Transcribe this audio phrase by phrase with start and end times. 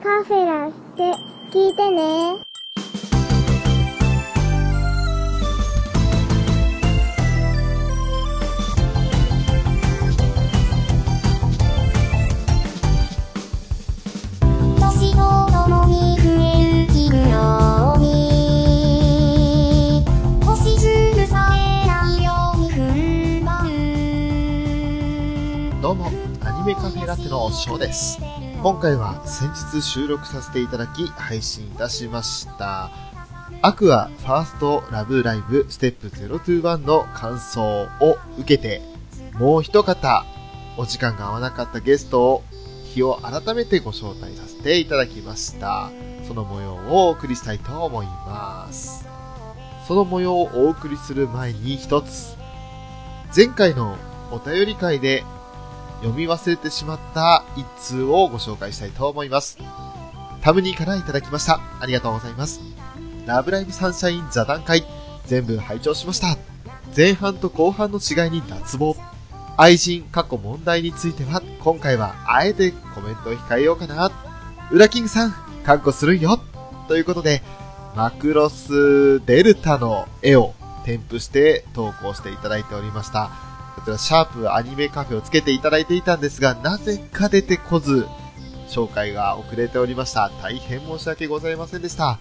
[0.00, 1.12] カフェラって
[1.50, 2.36] 聞いてね。
[25.82, 26.10] どうも、
[26.44, 28.27] アニメカフェラテのショーです。
[28.60, 32.90] 今回は先日収録させていただき配信いたしました。
[33.62, 37.62] アクアファーストラブライブステップ021の感想
[38.00, 38.82] を受けて、
[39.34, 40.26] もう一方、
[40.76, 42.42] お時間が合わなかったゲストを
[42.84, 45.92] 日を改めてご招待させていただきました。
[46.26, 49.06] その模様をお送りしたいと思います。
[49.86, 52.36] その模様をお送りする前に一つ、
[53.34, 53.96] 前回の
[54.32, 55.22] お便り会で
[55.98, 59.58] 読み忘れてしまった一通をご紹介したいと思います。
[60.40, 61.60] タムニーからいただきました。
[61.80, 62.60] ありがとうございます。
[63.26, 64.84] ラブライブサンシャイン座談会、
[65.26, 66.36] 全部拝聴しました。
[66.96, 68.96] 前半と後半の違いに脱帽。
[69.56, 74.10] 愛人過去問題については、今回はあえてコメントを控えようかな。
[74.70, 76.40] ウラキングさん、覚悟するよ。
[76.86, 77.42] ということで、
[77.96, 83.47] マクロスデルタの絵を添付して投稿していただいておりました。
[83.78, 88.06] こちら、シャープアニメカフェをつけていただいていたんですが、なぜか出てこず、
[88.68, 90.30] 紹介が遅れておりました。
[90.42, 92.18] 大変申し訳ございませんでした。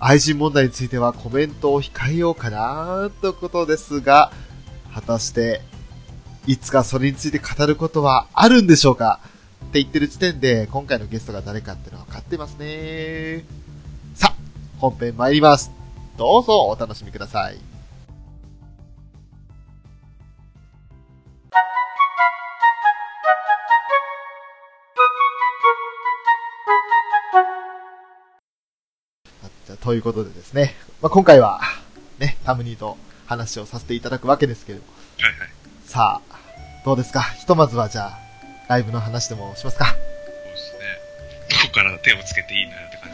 [0.00, 4.32] 愛人問題についてはコメントを控えようかなということですが、
[4.92, 5.60] 果たして、
[6.46, 9.20] いつかそれについて語ることはあるんでしょうか
[9.66, 13.44] って言ってる時点で、今回のゲストが誰かってのは分かってますね。
[14.14, 14.34] さあ、
[14.78, 15.70] 本編参ります。
[16.16, 17.71] どうぞお楽しみください。
[29.82, 31.60] ということでですね、まあ、今回は、
[32.18, 35.48] ね、タムニーと話をさせていただくわけですけれども、はいはい。
[35.86, 36.36] さあ、
[36.84, 37.20] どうですか？
[37.22, 38.18] ひとまずはじゃあ、
[38.68, 39.86] ライブの話でもしますか？
[39.86, 40.72] そうです
[41.58, 41.62] ね。
[41.62, 43.10] どこから手をつけていいのよって感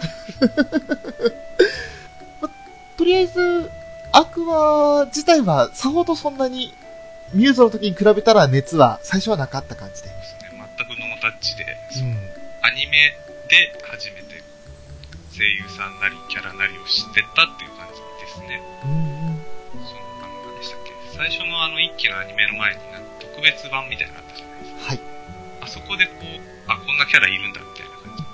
[1.29, 1.35] じ。
[2.99, 3.71] とりあえず、
[4.13, 6.75] アクア自体はさほどそんなに、
[7.33, 10.09] ミューズの時に比べたら熱は最初はなかった感じで。
[10.09, 10.51] ですね。
[10.53, 12.13] 全くノータッチで、うん。
[12.63, 13.17] アニメ
[13.49, 14.28] で初めて
[15.39, 18.59] 声優さんなりキャラなりを知ってったっていう感じですね。
[18.83, 19.39] うん。
[19.87, 20.91] その、あの、何でしたっけ？
[21.15, 24.91] 最初のあの一期のアニメの前になんか特別版みたいなのあったじゃないですか。
[24.91, 25.01] はい。
[25.63, 28.27] あそこでこう、あ、こんなキャラいるんだみたいな感じ。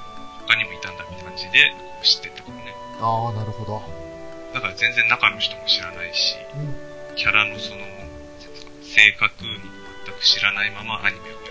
[0.48, 2.72] 他にもいたんだみたいな感じで知ってったからね。
[3.04, 3.84] ああ、なるほど。
[4.56, 6.72] だから全然中の人も知らないし、うん。
[7.21, 7.84] キャラのその、
[8.81, 9.60] 性格に
[10.09, 11.44] 全く知らないままアニメを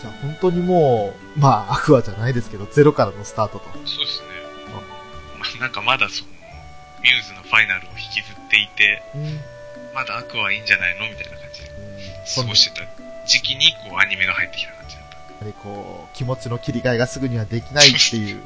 [0.00, 3.64] じゃあ本当にもう、まあ、アクアじゃないですけど、ゼロからのスタートと。
[3.84, 4.28] そうですね。
[5.38, 6.30] まあ、なんかまだその、
[7.02, 9.40] ミューズのファイナルを引きずっていて、うん。
[9.94, 11.70] まだアクはいいんじゃないのみたいな感じで
[12.36, 12.86] 過ごしてた
[13.26, 18.42] 時期に、こう、アニメが入ってきた感じだっやはりこう、気持ちの切り替えがすぐにはできないっていう。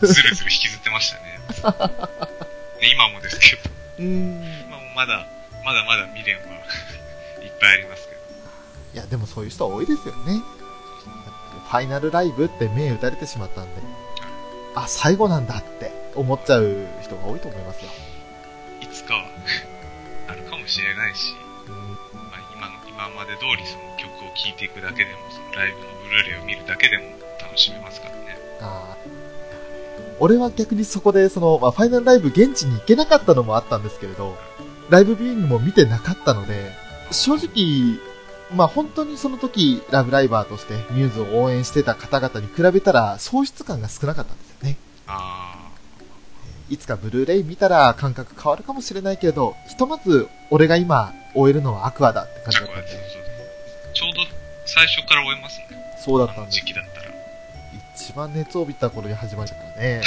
[0.00, 0.06] た。
[0.06, 1.38] ずるずる引きずってましたね。
[2.82, 3.62] ね今もですけど、
[4.00, 4.42] うん。
[4.66, 5.26] 今もまだ、
[5.64, 6.42] まだまだ未練は
[7.42, 8.20] いっぱいありますけど。
[8.94, 10.42] いや、でもそういう人多いですよね。
[11.68, 13.82] ファイナルライブって目打たれてしまったんで、
[14.74, 17.90] あ、最後なんだって思っちゃう人が多いと思いますよ。
[18.80, 19.26] いつかは、
[20.28, 21.34] あるかもしれないし、
[21.66, 21.74] うん。
[21.74, 27.04] まあ、今の、今まで通りその曲を聴いていくだけでも、そのライブのブルーレイを見るだけでも
[27.40, 28.38] 楽しめますからね。
[28.60, 29.28] あー
[30.20, 34.36] 俺は逆にそこで、その、まあ、ファイナルライブ現地に行けなかったのもあったんですけれど、
[34.90, 36.72] ライブビューイングも見てなかったので、
[37.12, 38.00] 正直、
[38.54, 44.76] まあ本当にその時、ラブライバーとしてミューズを応援してた方々に比べたら、喪失感が少なかったんですよね。
[45.06, 45.54] あ
[46.70, 52.88] いつかブルーレイ見たら感覚変わるかもしれないけれど、ひとまず俺が今終えるのはアクアだって感ー、じだったんで。
[53.94, 54.20] ちょうど
[54.66, 55.66] 最初から終えますね。
[56.04, 56.66] そうだったんです時。
[56.66, 57.08] 期だったら。
[57.96, 60.02] 一番熱を帯びた頃に始まったからね。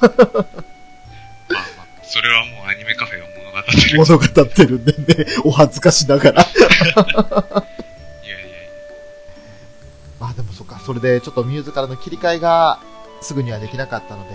[0.00, 0.12] まあ
[1.48, 3.98] まあ、それはもうアニメカフェが物語ってる。
[3.98, 6.46] 物語ってるんでね、お恥ずかしながら。
[10.36, 12.80] でもそっか、それでちょっとミューズからの切り替えが
[13.20, 14.34] すぐにはできなかったので、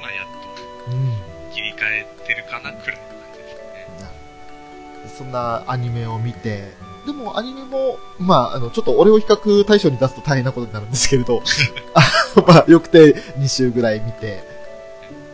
[0.00, 0.26] まあやっ
[0.88, 1.48] うん。
[1.50, 3.62] と切り替えてるかなくらいの感じですか
[5.04, 5.18] ね。
[5.18, 6.72] そんなアニメを見て、
[7.06, 11.42] でもアニメも、まあ、あの、ちょっと俺を比較対象に出すと大変なことになるんですけれど、
[11.94, 12.00] あ
[12.46, 14.44] まあ、よくて2週ぐらい見て、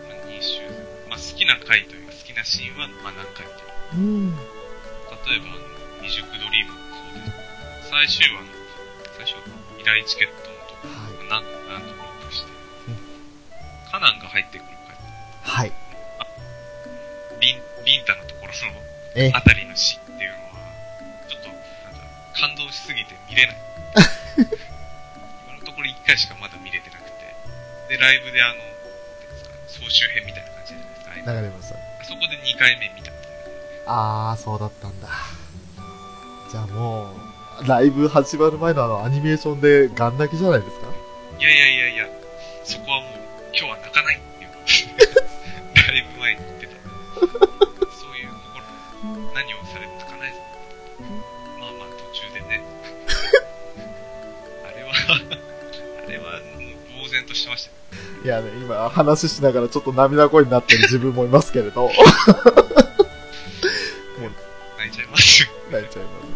[0.09, 0.63] まあ、2週、
[1.11, 3.53] まあ好きな回というか好きなシーンはまあ何回か。
[3.95, 4.31] うん。
[4.31, 5.59] 例えば、あの、
[6.01, 8.17] 未熟ドリームもそうです。
[8.17, 8.48] 最終話の、
[9.89, 11.29] 最初、依頼チケットのとこ、はい。
[11.29, 12.53] 何何度もロープして、
[13.91, 15.73] カナンが入ってくるから、はい。
[17.41, 18.83] ビン、ビンタのところの
[19.15, 20.61] え、あたりのシーンっていうのは、
[21.29, 22.05] ちょっと、なんだ、
[22.37, 23.57] 感動しすぎて見れない。
[25.49, 27.97] 今のところ1回しかまだ見れてなくて。
[27.97, 28.69] で、ライブであの、なん
[29.33, 31.33] ですか総集編みたいな感じじゃないですか。
[31.33, 31.75] 流れました。
[31.77, 33.83] あそこで2回目見たんですよね。
[33.87, 35.09] あー、そうだったんだ。
[36.51, 37.28] じゃあもう、
[37.67, 40.87] ライブ始まる前のあのアニメーションでガン泣きじゃないですか？
[41.39, 42.07] いやいやいやいや、
[42.65, 43.11] そこはもう、
[43.57, 44.51] 今日は泣かないっていう。
[45.77, 46.73] ライブ前に言ってた。
[47.21, 47.29] そう
[48.17, 48.29] いう
[49.03, 50.37] 心、何をされるとかないぞ。
[51.61, 52.63] まあまあ途中でね。
[54.67, 54.93] あれは、
[56.07, 56.25] あれは
[56.59, 56.67] も
[57.01, 57.75] う呆然としてましたよ。
[58.25, 61.91] いやね、今話しながらちょっと涙声になってる自分もいますけれど、
[64.79, 65.49] 泣いちゃいます。
[65.71, 66.29] 泣いちゃいます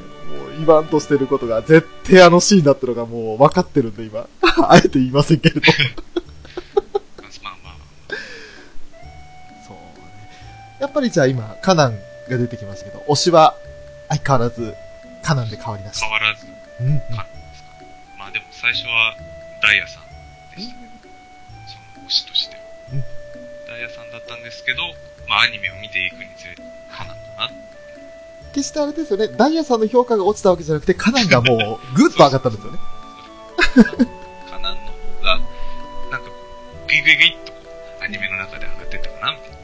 [0.66, 4.26] 言わんとしてることが絶対あのシーンだってのがもう分かってるんで今。
[4.68, 5.60] あえて言いませんけれど。
[7.42, 7.74] まあまあ、
[9.66, 9.80] そうね。
[10.80, 11.98] やっぱりじゃあ今、カナン
[12.28, 13.56] が出てきましたけど、推しは
[14.08, 14.74] 相変わらず
[15.22, 16.00] カナンで変わりなし。
[16.00, 16.46] 変わらず、
[16.80, 16.98] うんうん。
[16.98, 17.68] かですか。
[18.18, 19.16] まあでも最初は
[19.62, 20.02] ダイヤさん
[20.56, 21.14] でしたけど、
[21.94, 22.62] その推しとしては。
[22.92, 23.04] うん
[23.68, 24.82] ダイヤさんだったんですけど、
[25.28, 26.62] まあアニメを見ていくにつれて、
[26.92, 27.50] かなんだな。
[28.52, 32.78] 決してあれですよね、ダイヤさんの評価が落ちたわけじゃなくて、カナンがもう、ぐっと上がったんですよね。
[34.50, 35.38] カナンの方が、
[36.10, 36.34] なんかこ
[36.84, 37.52] う、グイグイグイっと
[38.04, 39.56] アニメの中で上がってったかな、みたいな。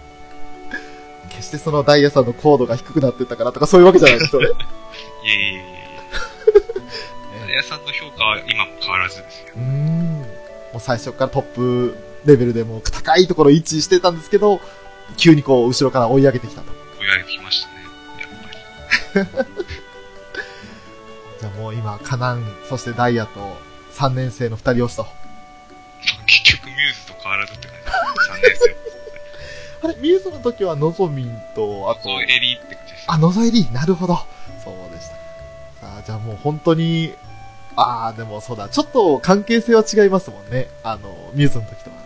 [1.29, 4.49] 決してそのダイヤさんの高度が低くなってったからとかそういうわけじゃないですよね。
[4.49, 4.51] い
[5.31, 5.89] えいえいえいえ。
[7.47, 9.49] ダイヤさんの評価は今も変わらずですよ。
[9.57, 10.21] うーん。
[10.21, 10.27] も
[10.77, 14.61] う最初からトップレベルでもう高いところ位置してたんですけど、
[15.17, 16.73] 急にこう後ろから追い上げてきたと。
[16.99, 17.78] 追い上げてきましたね。
[21.41, 23.57] じゃあもう今、カナン、そしてダイヤと
[23.95, 25.07] 3年生の2人推しと。
[26.27, 27.83] 結局ミューズと変わらずって感じ。
[27.85, 27.93] 3
[28.43, 28.77] 年生。
[29.89, 33.05] あれ、ミューズの時はノゾミンと、あと、そう、エリーって感じです。
[33.07, 34.19] あ、ノゾエリなるほど。
[34.65, 35.15] そうでした。
[35.87, 37.15] さあ、じゃあもう本当に、
[37.77, 40.69] ああ、でもそうだ、ちょっと関係性は違いますもんね。
[40.83, 41.97] あの、ミューズの時とは。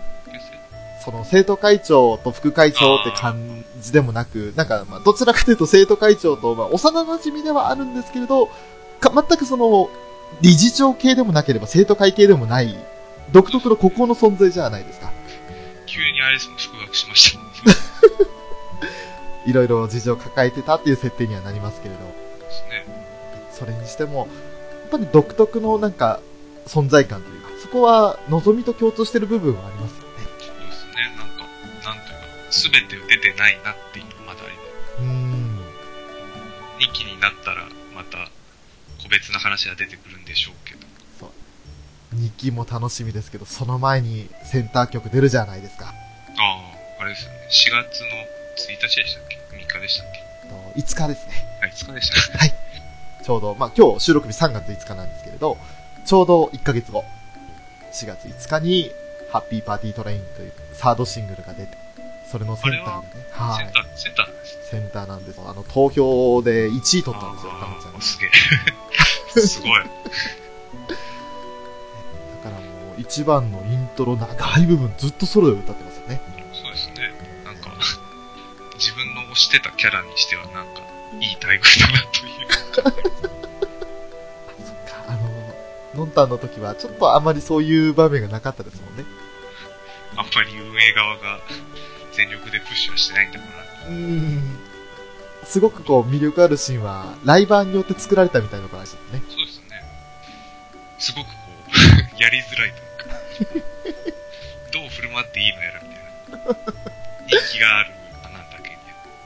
[1.04, 8.48] その生徒会長と副会長って感じでもなく、なんかまあどちらかというと生徒会長とまあ幼馴染ではあるんですけれど、
[9.00, 9.90] か全くその
[10.40, 12.74] 理事長系でもなければ生徒会系でもない
[13.32, 15.10] 独特の孤高の存在じゃないですか。
[15.86, 17.42] 急にあれですもん、復学しました。
[19.44, 22.00] いろいろ事情を抱えてたっていう設定にはなりますけれど、
[22.38, 22.86] ですね。
[23.50, 24.28] それにしても、やっ
[24.90, 26.20] ぱり独特のなんか
[26.66, 30.01] 存在感というか、そこは望みと共通してる部分はあります
[32.72, 34.66] なんというか、すべて出てないなっていうのがまだあります。
[34.98, 35.58] うーん。
[36.80, 37.64] 2期になったら、
[37.94, 38.28] また、
[39.02, 40.82] 個別な話が出てくるんでしょうけど。
[42.14, 45.86] 2期も楽しみですけど、その前にセンター曲出るじゃないですか。
[45.86, 45.92] あ
[46.98, 47.38] あ、あれですよね。
[47.50, 48.06] 4月の
[48.76, 50.48] 1日でしたっけ ?3 日でしたっけ？
[50.48, 51.58] と5日ですね。
[51.62, 52.38] あ、5日でした。
[53.24, 55.56] ちょうど、まあ今日収録日3月5日なんですけれど、
[56.04, 57.02] ちょうど1ヶ月後、
[57.94, 58.90] 4月5日に、
[59.30, 61.78] ハッピーパーティートレインというサードシングルが出て、
[62.32, 63.60] それのセンターがね、は？
[63.60, 63.80] いセンタ。
[63.82, 64.62] ー、センターなんですね。
[64.64, 65.40] センターなんです。
[65.44, 67.52] あの、投票で1位取ったんですよ、
[67.82, 68.30] ちゃんすげえ。
[69.46, 69.80] すごい。
[69.80, 69.88] だか
[72.44, 76.22] らもう、一番のイントロ長い部分ずっとソロで歌ってますよね。
[76.54, 77.12] そうですね。
[77.44, 77.70] なんか、
[78.78, 80.80] 自分の推してたキャラにしては、なんか、
[81.20, 82.48] いい待遇だなという。
[84.64, 85.54] そっか、あの、
[85.96, 89.04] ノンタンの時はちょっとあまりそういう場面がなかったですもんね。
[90.16, 91.40] あんまり運営側が
[92.12, 93.88] 全力でプッシュはしてないんだろうな。
[93.88, 94.58] うーん。
[95.44, 99.22] すごくこう魅力あるシーンは、ライバーによって作られたみたいなところでしたね。
[99.28, 99.82] そうですね。
[100.98, 101.32] すごくこ
[102.16, 104.10] う、 やりづらいというか、
[104.72, 106.72] どう振る舞っていいのやらみたいな。
[107.26, 107.90] 人気がある
[108.22, 108.76] 花だけに。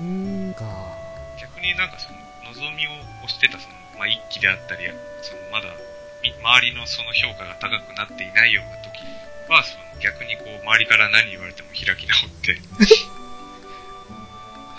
[0.01, 0.65] うーん、か。
[1.41, 2.19] 逆になんかその、
[2.55, 2.91] 望みを
[3.27, 4.87] 推してたその、まあ、一期であったり、
[5.23, 5.69] その、まだ、
[6.23, 9.03] み周りのその評価が高くなっていないような時
[9.49, 12.57] は、その、逆にこう、周りから何言われても開き直って、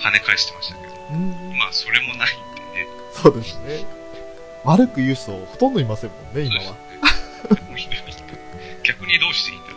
[0.01, 0.93] 跳ね返してましたけど。
[1.09, 2.87] 今はそれもないんでね。
[3.13, 3.85] そうですね。
[4.63, 6.75] 悪く言う人ほとんどいませんもんね、今は。
[8.83, 9.75] 逆にどうしていいんだろ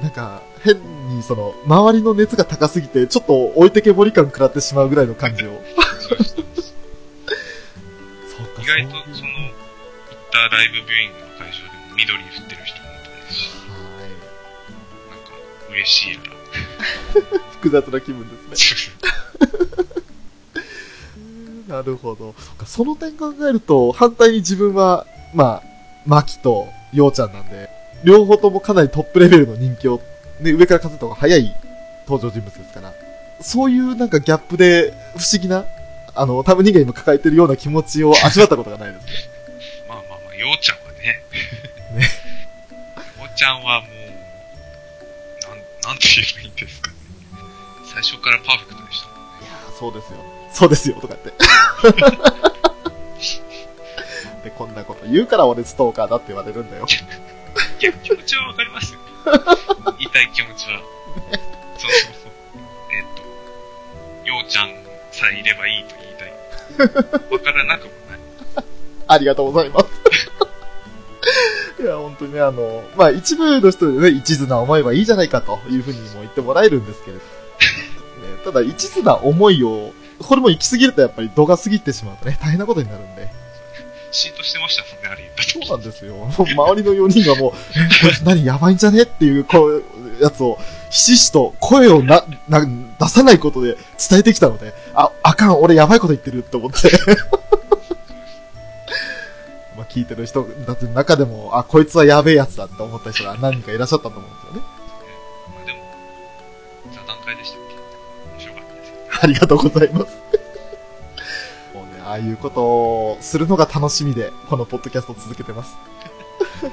[0.00, 0.02] う。
[0.02, 5.62] なんか、変にその、周りの熱が高すぎて、ちょっと置いてけぼり感食らってしまうぐらいの感じを。
[5.98, 6.18] そう
[8.56, 9.54] か、意外とその、行っ
[10.32, 11.25] たライブビューイング
[11.96, 12.92] 緑降ってる人もい
[13.26, 14.10] たし、はい。
[15.10, 15.32] なんか
[15.70, 16.36] 嬉しいやら。
[17.52, 18.96] 複雑な気分ですね。
[21.68, 22.34] なるほど。
[22.38, 25.62] そっかその点考えると、反対に自分は、まあ、
[26.04, 27.68] マキとヨウちゃんなんで、
[28.04, 30.00] 両方ともかなりトップレベルの人気を、
[30.40, 31.52] ね、上から数えた方が早い
[32.06, 32.92] 登場人物ですから、
[33.40, 35.64] そういうなんかギャップで不思議な、
[36.14, 39.35] あの、タム人が今抱えてるような気持ちを味わったことがないですね。
[43.36, 43.90] ちゃんはもう、
[45.46, 46.96] なん、なんて言えばいいんですかね。
[47.84, 49.14] 最初からパーフェクトでしたね。
[49.42, 50.18] いやーそうですよ。
[50.52, 51.32] そうですよ、とか言って。
[54.44, 56.86] で、こんなこと言うから俺ストーカーだって言われるんだよ。
[57.80, 59.00] いや、気持ちはわかりますよ。
[59.98, 60.80] 言いたい気持ちは。
[61.76, 62.32] そうそうそう。
[62.92, 63.04] えっ
[64.24, 64.74] と、ようちゃん
[65.12, 66.32] さえいればいいと言いたい。
[67.32, 68.64] わからなくもない。
[69.08, 69.86] ありがとうございます。
[71.80, 77.22] いや、本当にね、あの、まあ、一部の人でね、一途な思いはいいじゃないかというふうにも言ってもらえるんですけれど。
[77.24, 83.28] ね、ただ、一途な思いを、これも行き過ぎるとやっぱり度が過ぎてしまうとね、大変なことになるんで。
[84.12, 85.32] シーンとしてましたもんね、あれ。
[85.42, 86.14] そうなんですよ。
[86.30, 89.84] 周りの4人がもう、えこいつ何やばいんじゃねっていう、こう、
[90.20, 90.58] やつを、
[90.90, 92.64] ひしひしと声をな、な、
[92.98, 93.76] 出さないことで
[94.08, 96.88] 伝えてきたので、あ、あかん、俺やばいこと言ってるって思って。
[99.96, 104.60] まあ聞いてる人だって中でも、あ、こいつはやべえやつだって思った人が何人かいらっしゃったと思うんですよね。
[105.56, 105.78] まあでも、
[106.92, 107.74] 座談会でしたっけ？
[108.30, 108.96] 面白かったですよ。
[109.22, 110.16] ありがとうございます。
[111.74, 115.74] もうね、ああいうことをするのが楽しみで、このポッドキャストを続けてます。
[115.74, 116.70] コン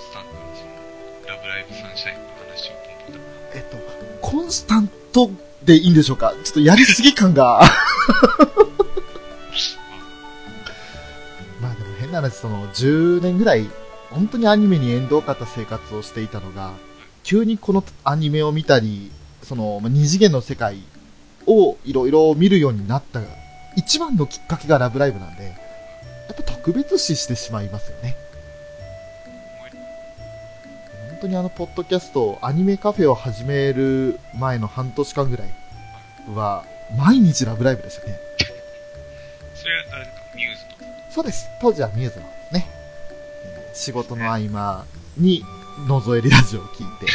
[0.00, 3.76] スタントにその、ラブライブサンシャインの話をポンポンだえっと、
[4.26, 5.30] コンスタント
[5.62, 6.32] でいいんでしょうか？
[6.42, 7.60] ちょっとやりすぎ感が。
[12.16, 13.68] な話、その10年ぐらい、
[14.10, 16.72] 本当にアニメに縁遠かった生活をしていたのが、
[17.22, 19.10] 急にこのアニメを見たり、
[19.42, 20.78] そのまあ二次元の世界
[21.46, 23.20] をいろいろ見るようになった
[23.76, 25.50] 一番のきっかけがラブライブなんで、や
[26.32, 28.16] っぱ特別視してしまいますよね。
[31.10, 35.50] 本当にあの、ポッドキャスト、アニメカフェを始める前の半年間ぐらい
[36.34, 36.64] は、
[36.96, 38.18] 毎日ラブライブでしたね。
[39.54, 40.65] それはあれですか、ミューズと。
[41.16, 41.48] そうです。
[41.62, 42.68] 当時はミューズのですね。
[43.46, 44.84] えー仕事の合間
[45.16, 45.42] に、
[45.88, 47.06] のぞえりラジオを聞いて。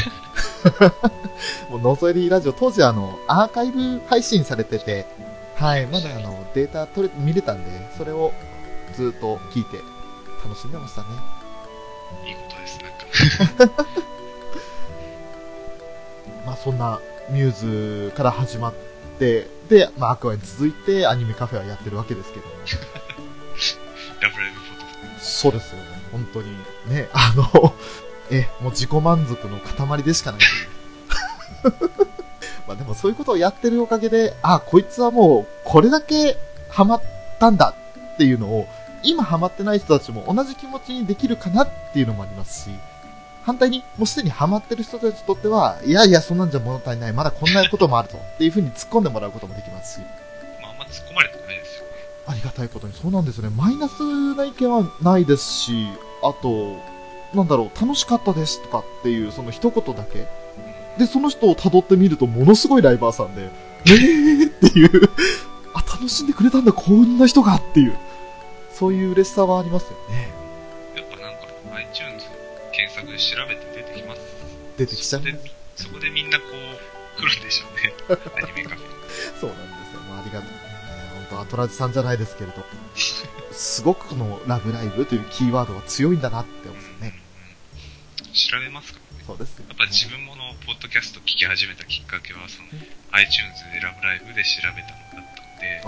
[1.70, 5.06] もうのぞえりラジオ、当時あの、アーカイブ配信されてて、
[5.56, 8.34] はい、まだあの、データ取れ、見れたんで、それを
[8.96, 9.78] ずっと聞いて、
[10.44, 11.08] 楽しんでましたね。
[12.26, 12.80] いいことです、
[13.60, 13.84] なんか。
[16.48, 18.74] まあそんなミューズから始まっ
[19.20, 22.54] て、で、まあアクアに続いてアニメカフェはやってるわけですけども。
[24.22, 24.86] ラブライブフォト。
[25.20, 25.86] そうですよね。
[26.12, 26.52] 本当に。
[26.88, 27.74] ね、あの、
[28.32, 32.02] え、もう自己満足の塊でしかないという。
[32.68, 36.38] まあでもそういうことをやってるおかげで、あ、こいつはもうこれだけ
[36.70, 37.02] ハマっ
[37.40, 37.74] たんだ
[38.14, 38.68] っていうのを、
[39.04, 42.70] 今ハマってない人たちも同じ気持ちにできるかなっていうのもありますし、
[43.44, 50.06] 反対にもうすでにハマってる人たちにとっては、いやいやそんなんじゃ物足りない、まだこんなこともあるぞっていうふうに突っ込んでもらうこともできますし、
[50.62, 51.41] まあ、あんま突っ込まれ。
[52.32, 53.56] ありがたいことにそうなんですよね。
[53.56, 55.88] マイナスな意見はないですし、
[56.24, 56.78] あと、
[57.34, 60.28] なんだろう、楽しかったですとかっていう、その一言だけ。
[60.98, 65.10] で、その人を辿ってみると、ものすごいライバーさんで、ねーっていう、
[65.74, 67.98] あ、楽しんでくれたんだ、こんな人がっていう、
[68.74, 70.32] そういう嬉しさはありますよね。
[70.96, 72.26] やっぱなんか、iTunes
[72.72, 74.22] 検索で調べて出てきます。
[74.78, 75.32] 出てきちゃうそこ。
[75.34, 76.46] で、そこでみんなこ
[77.18, 78.22] う、来るんでしょうね。
[78.42, 78.91] アニメカフェ。
[81.42, 82.64] 本当アトラジさんじゃないですけれど、
[83.52, 87.14] すごくこのラブライブというキーワードが強いんだなって思うね。
[88.20, 88.34] うん。
[88.34, 89.24] 調べますからね？
[89.26, 89.70] そうですよね。
[89.70, 92.70] やっぱ自分ものポッドキャスト聞き始めたきっかけは、その、
[93.12, 95.68] iTunes でラブライブで調べたのだったんで。
[95.68, 95.84] やっ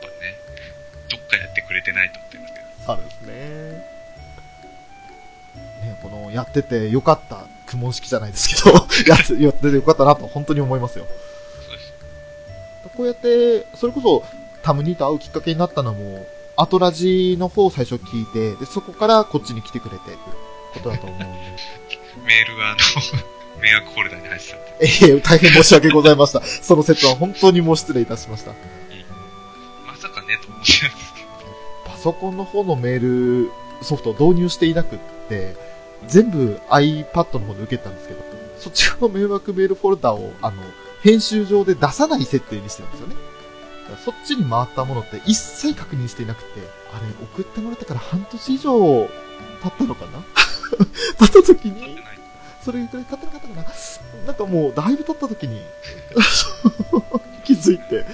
[0.00, 0.36] ぱね、
[1.10, 2.66] どっかやってくれてないと思ってるんですけど。
[2.86, 3.30] そうですね。
[5.80, 8.72] ね、この、やっててよかった、苦問式じゃないですけど、
[9.06, 11.06] やって、やっててよかったなと本当に思いますよ。
[13.00, 14.22] こうやって、それこそ、
[14.62, 16.26] タムニーと会うきっかけになったのも、
[16.56, 20.18] アトラジの方を最初聞いて、で、そこからこっちに来てくれて、という
[20.74, 21.24] ことだと思うんで。
[22.26, 22.78] メールがあの、
[23.58, 26.42] 迷惑フォルダに入ってたんで、ええ大変申し訳ございました。
[26.42, 28.52] その説は本当にもう失礼いたしました。
[29.86, 31.26] まさかね、と思ってたんですけど、
[31.86, 34.98] パソコンの方のメールソフトを導入していなくっ
[35.30, 35.56] て、
[36.06, 38.20] 全部 iPad の方で受けたんですけど、
[38.58, 40.62] そっち側の迷惑メールフォルダを、あの、
[41.02, 43.14] 編集上で出さない設定にしてるんですよね。
[43.84, 46.60] だからそっちに回ったものって一切確認していなくて、
[46.92, 49.08] あれ送ってもらってから半年以上経
[49.68, 50.22] ったのかな？
[51.18, 51.98] 経った時に？
[52.62, 53.64] それぐらい経ってなかったかな？
[54.26, 55.60] なんかもうだいぶ経った時に、
[57.44, 58.04] 気づいて、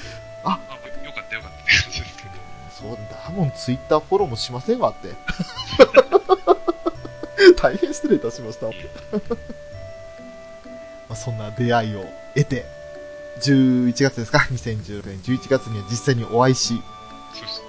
[0.45, 0.59] あ、
[1.05, 2.31] よかったよかったって感じですけど。
[2.71, 5.15] そうだ、もんツイッターフォローもしませんわって。
[7.61, 8.67] 大変失礼いたしました。
[8.67, 8.73] ま
[11.11, 12.67] あそんな出会いを得て、
[13.41, 16.83] 11月ですか ?2016 年11月には実際にお会いし、
[17.35, 17.61] そうです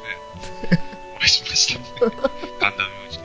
[0.72, 0.84] ね。
[1.16, 1.80] お会いしました。
[2.60, 3.24] ガンダム名字で。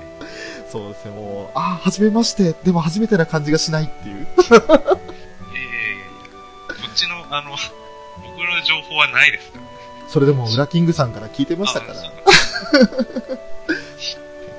[0.70, 4.14] そうですね、もう、ああ、初めまして、でも初めてな感じがしないっていう。
[4.14, 4.28] いやいやいや
[6.68, 9.64] こっちの、あの、僕の情報はないですから。
[10.08, 12.12] それでも、ウラキングさんから聞いてましたから、あそう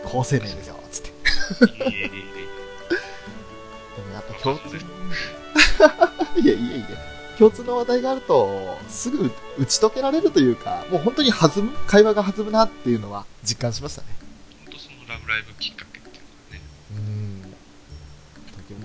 [0.06, 1.10] 高青年ですよ、つって。
[1.76, 2.10] いやいやいや
[3.96, 4.78] でもやっぱ共通
[6.36, 6.88] いやいやいや、
[7.38, 14.08] 共通の話題があると、すぐ打ち解けられるというか、もう本当に弾む、会話が弾むなっていうのは実感しましたね。
[14.66, 16.20] 本当そのラブライブきっかけっていうか
[16.54, 16.62] ね。
[16.92, 17.42] うん。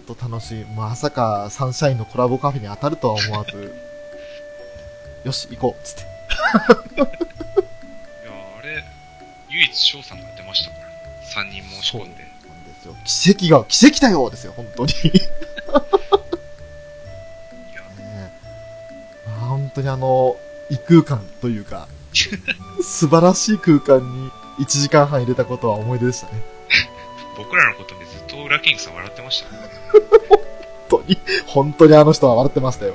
[0.07, 0.65] 本当楽しい。
[0.65, 3.75] まさかサンシャインのコラボカフェに当たるとは思わず、
[5.25, 6.01] よし、行こう、つって。
[6.03, 6.05] い
[6.99, 7.07] や、
[8.59, 8.85] あれ、
[9.51, 10.89] 唯一翔さんが出ましたから。
[11.45, 12.23] 3人申し込んで。
[12.49, 12.97] なんですよ。
[13.05, 14.93] 奇跡が、奇跡だよですよ、本当に。
[19.79, 20.37] 当にあの、
[20.71, 21.89] 異空間というか、
[22.83, 24.31] 素晴らしい空間に
[24.65, 26.43] 1時間半入れたことは思い出でしたね。
[27.37, 29.59] 僕らのことでずっとウラキングさん笑ってましたね。
[30.29, 30.39] 本
[30.89, 32.95] 当に、本当にあの人は笑ってましたよ。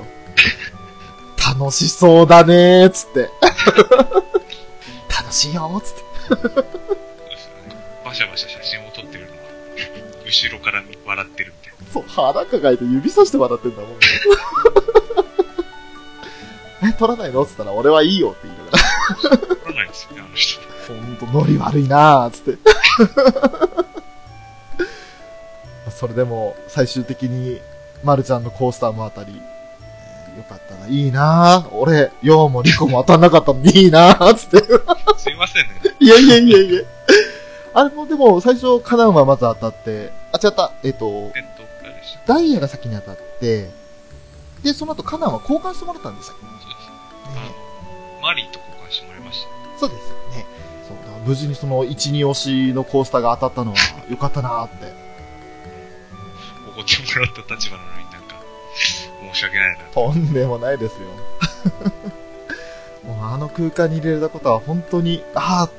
[1.58, 3.30] 楽しそうだねー、つって。
[5.08, 6.02] 楽しいよー、つって。
[8.04, 9.38] バシャバシャ写真を撮ってるのは、
[10.26, 11.92] 後ろから笑ってるみたいな。
[11.92, 13.96] そう、腹抱えて指さして笑ってんだもんね。
[16.84, 17.44] え、撮らないの？
[17.46, 18.78] つったら、俺はいいよって言いながら。
[19.56, 20.60] 撮らないですよね、あの人。
[20.88, 22.58] ほんと、ノリ悪いなー、つって。
[25.90, 27.60] それでも、最終的に、
[28.02, 31.74] まるちゃんのコースターも当たり、えーよかったな、いいなー。
[31.74, 34.58] 俺、ヨウもリコも当たんなかったのにいいなー、つって。
[35.16, 35.80] すいませんね。
[36.00, 36.82] いやいやいやいや。
[37.72, 41.32] あれもでも、最初、カナンはまず当たって、あ、違った、えっ、と、
[42.26, 43.70] ダイヤが先に当たって、
[44.62, 46.53] で、その後カナンは交換してもらったんでしたっけ、そ
[47.30, 47.36] うです。
[47.36, 49.78] ねあの、マリーと交換してもらいました。
[49.78, 50.46] そうですよね。
[50.86, 53.78] そうだ、無事にその1、2押しのコースターが当たったのは
[54.10, 54.92] 良かったなーって。
[56.68, 58.36] おごってもらった立場なのになんか、
[59.32, 59.84] 申し訳ないな。
[59.92, 61.08] とんでもないですよ。
[63.04, 65.70] もうあの空間に入れられたことは本当に、ああ、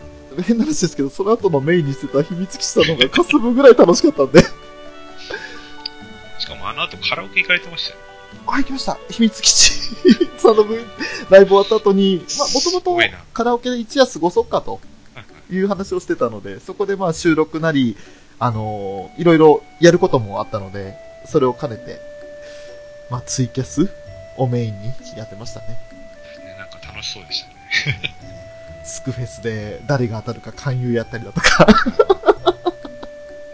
[0.43, 4.41] 変な話ですけど、その後のメインにしてた秘密基地さんの方がかすむぐらい楽しかったんで。
[6.39, 8.05] しかもあの後カラオケ行かれてましたよ。
[8.48, 8.98] あ、行きました。
[9.10, 9.71] 秘密基地
[10.38, 10.86] さんの分、
[11.30, 12.98] ライブ終わった後に、まあ、もともと
[13.34, 14.80] カラオケで一夜過ごそうかと
[15.52, 17.98] いう話をしてたので、そこでまあ収録なり、
[18.39, 22.00] あのーいろいろやることもあったので、それを兼ねて、
[23.10, 23.89] まあ、ツイキャス
[24.38, 25.67] をメインにやってましたね。
[26.43, 27.56] ね、なんか楽しそうでしたね。
[28.84, 31.67] スクフェスで誰が当たるか勧誘やったりだとか。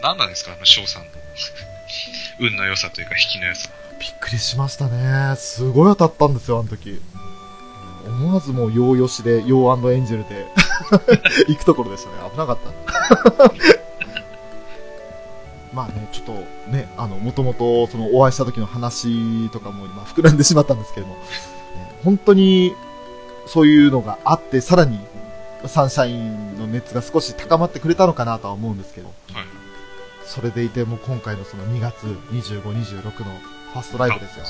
[0.01, 1.09] 何なんですかあの翔さんの
[2.39, 3.69] 運の良さというか引きの良さ。
[4.01, 5.35] びっくりしましたね。
[5.35, 6.99] すごい当たったんですよ、あの時。
[8.07, 10.47] 思わずもう、ヨーヨシで、ヨーエンジェルで、
[11.47, 12.15] 行くところでしたね。
[12.31, 13.53] 危なかった。
[15.71, 16.31] まあね、ちょっと
[16.71, 21.21] ね、あの、もともと、その、お会いした時の話とかも今、膨らんでしまったんですけども、ね
[22.03, 22.73] 本当に、
[23.45, 24.99] そういうのがあって、さらに、
[25.67, 29.45] サンシャインの熱が少し高まってくれたのかなとは思うんですけど、はい。
[30.25, 33.31] それでいても今回のその2月25、26の
[33.73, 34.49] ファーストライブですよは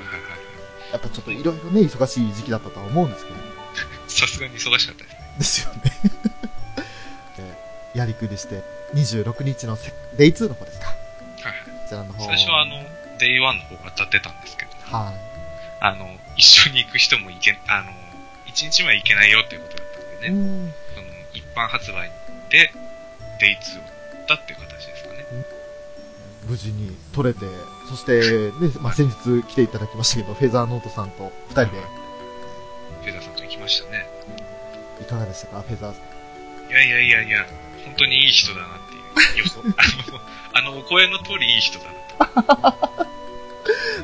[0.00, 0.92] いはいはい。
[0.92, 3.36] やっぱちょっといろいろね、忙しい時期だったとは思うんですけど、
[4.06, 5.34] さすがに忙しかったですね。
[5.38, 5.80] ですよね。
[7.94, 8.62] でやりくりして、
[8.94, 10.86] 26日のセデイ2の方ですか。
[10.86, 11.64] はいはい。
[11.64, 12.24] こちらの方。
[12.26, 12.86] 最初はあの、
[13.18, 15.14] デイ1の方が当たってたんですけど、はい。
[15.80, 17.90] あの、一緒に行く人も行け、あの、
[18.46, 20.38] 一日目は行けないよっていうことだったんでうね、
[20.68, 20.74] ん。
[20.94, 22.10] その、一般発売
[22.50, 22.72] で、
[23.40, 25.26] デイ2を取ったっていう形ですかね。
[26.46, 27.46] 無事に取れて、
[27.88, 31.82] そして、ね、まあ、先日来ていただきましたけど、フェザーノートさんと二人で、
[33.02, 34.08] フェザーさんと行きましたね。
[35.00, 36.70] いかがでしたか、フェザーさん。
[36.70, 37.46] いやいやいやいや、
[37.84, 39.60] 本当にいい人だなっていう予想。
[40.56, 41.84] あの、あのお声の通りいい人だ
[42.52, 43.04] なと。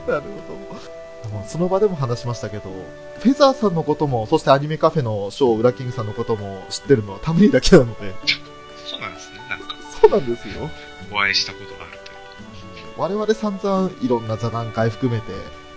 [0.13, 1.01] なるほど。
[1.31, 2.71] もその場でも話しましたけど、
[3.19, 8.15] フェザーさんのことも、そしてアニメカフェのショー、ウラキングさんのことも知ってるのはたまにだけなので、
[8.87, 9.39] そうなんですね。
[9.49, 9.67] なんか、
[10.01, 10.71] そうなんですよ。
[11.13, 11.80] お会いしたことがあるという。
[13.01, 15.33] 我々散々いろんな座談会含めて、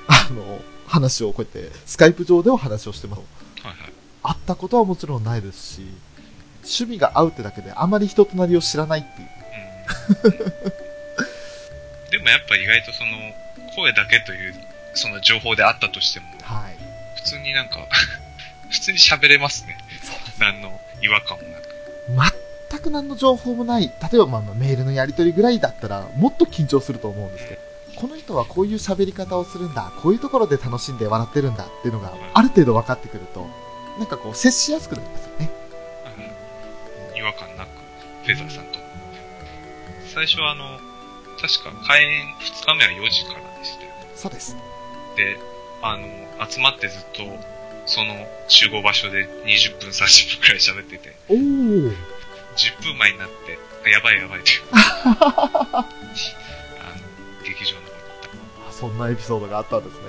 [0.08, 3.22] あの、話をこうやって、スカイプ上では話をしてます。
[3.66, 3.94] はいはい。
[4.24, 5.88] 会ったことはもちろんないですし、
[6.64, 9.30] 趣味が合うってだけであまり人となりを知らないっていう。
[10.26, 12.12] うん。
[12.12, 13.12] でもやっぱ意外とその、
[13.74, 14.56] 声だけという、
[14.94, 16.78] その情報であったとしても、はい。
[17.16, 17.88] 普通になんか、
[18.70, 19.78] 普通に喋れますね。
[20.40, 21.44] 何の違和感も
[22.18, 22.43] なく。
[22.74, 27.62] 全く何の情報もない、例えばまあまあメールのやり取りぐらいだったら、もっと緊張すると思うんですけど、
[27.96, 33.48] この人はこういう喋り方をするんだ、こういうところで楽しんで笑ってるんだっていうのがある程度分かってくると、
[34.00, 35.50] なんかこう接しやすくなりますよね。
[37.14, 37.70] うん違和感なく、
[38.26, 38.80] フェザーさんと。
[40.08, 40.66] 最初はあの、
[41.40, 44.12] 確か開演2日目は4時からでしたよね。
[44.16, 44.58] そうです。
[45.16, 45.38] で、
[45.84, 46.08] あの、
[46.50, 47.22] 集まってずっと、
[47.86, 48.16] その
[48.48, 51.96] 集合場所で20分、30分くらい喋ってて、おー。
[52.56, 54.52] 10分前になって、あやばいやばいって。
[54.74, 55.86] あの、
[57.44, 57.98] 劇場の方に行っ
[58.64, 58.70] た。
[58.70, 60.04] あそんなエピソードがあったんですね。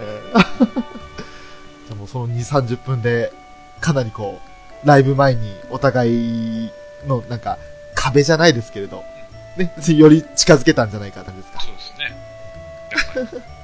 [1.87, 3.33] じゃあもうその2、30分で、
[3.80, 4.40] かなりこ
[4.83, 6.70] う、ライブ前にお互い
[7.07, 7.59] のなんか
[7.94, 9.04] 壁じゃないですけれど、
[9.57, 11.61] ね、より近づけたんじゃないかって感じですか。
[11.62, 11.80] そうで
[13.26, 13.42] すね。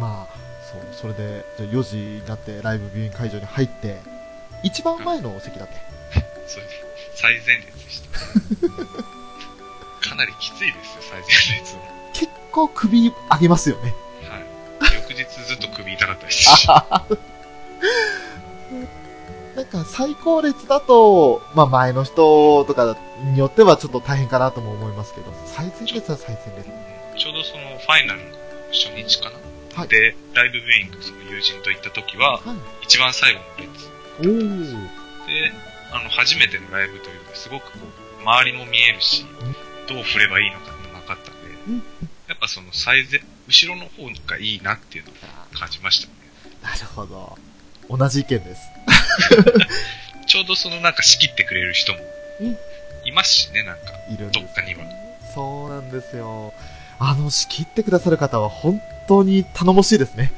[0.00, 0.34] まあ、
[0.70, 4.00] そう、それで、じゃあ4時になってライブビューイング会場に入って、
[4.62, 5.74] 一番前の席だって。
[6.46, 6.76] そうです。
[7.14, 8.18] 最前列でした。
[10.08, 11.80] かなりきついですよ、最前列は。
[12.12, 13.94] 結構首上げますよね。
[14.28, 14.44] はい。
[14.94, 16.68] 翌日ずっと首痛かったですし。
[19.56, 22.94] なんか最高列だと、まあ前の人とか
[23.32, 26.68] によってはちょっと大変かなとも思いますけど、最前列は最前列。
[27.16, 28.36] ちょうどそのファイナルの
[28.70, 29.36] 初日かな、
[29.80, 32.56] はいで、ライブビューイング、その友人と行った時は、はい。
[32.82, 33.90] 一番最後の列。
[34.20, 34.72] おー。
[35.26, 35.52] で、
[35.96, 37.78] あの、初めてのライブというのですごくこ
[38.20, 39.24] う、周りも見えるし、
[39.88, 41.82] どう振ればいいのかって分かったんで、うん
[42.28, 45.14] やっぱその最前、後ろの方がいいなっていうのを
[45.56, 46.12] 感じましたね。
[46.60, 47.38] なるほど。
[47.88, 48.62] 同じ意見です。
[50.26, 52.00] ちょうどそのなんか仕切ってくれる人も
[52.40, 52.58] うん
[53.04, 53.92] いますしね、なんか。
[54.32, 54.84] どっかには。
[55.32, 56.52] そうなんですよ。
[56.98, 60.32] あの、仕切ってくださる方は本当に頼もしいですね。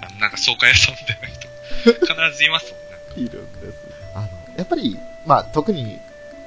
[0.00, 1.48] あのなんか総会屋さんみたいな人、
[2.30, 3.28] 必ずいますもんね。
[3.28, 3.85] いるんです。
[4.56, 5.98] やっぱり、まあ、特に、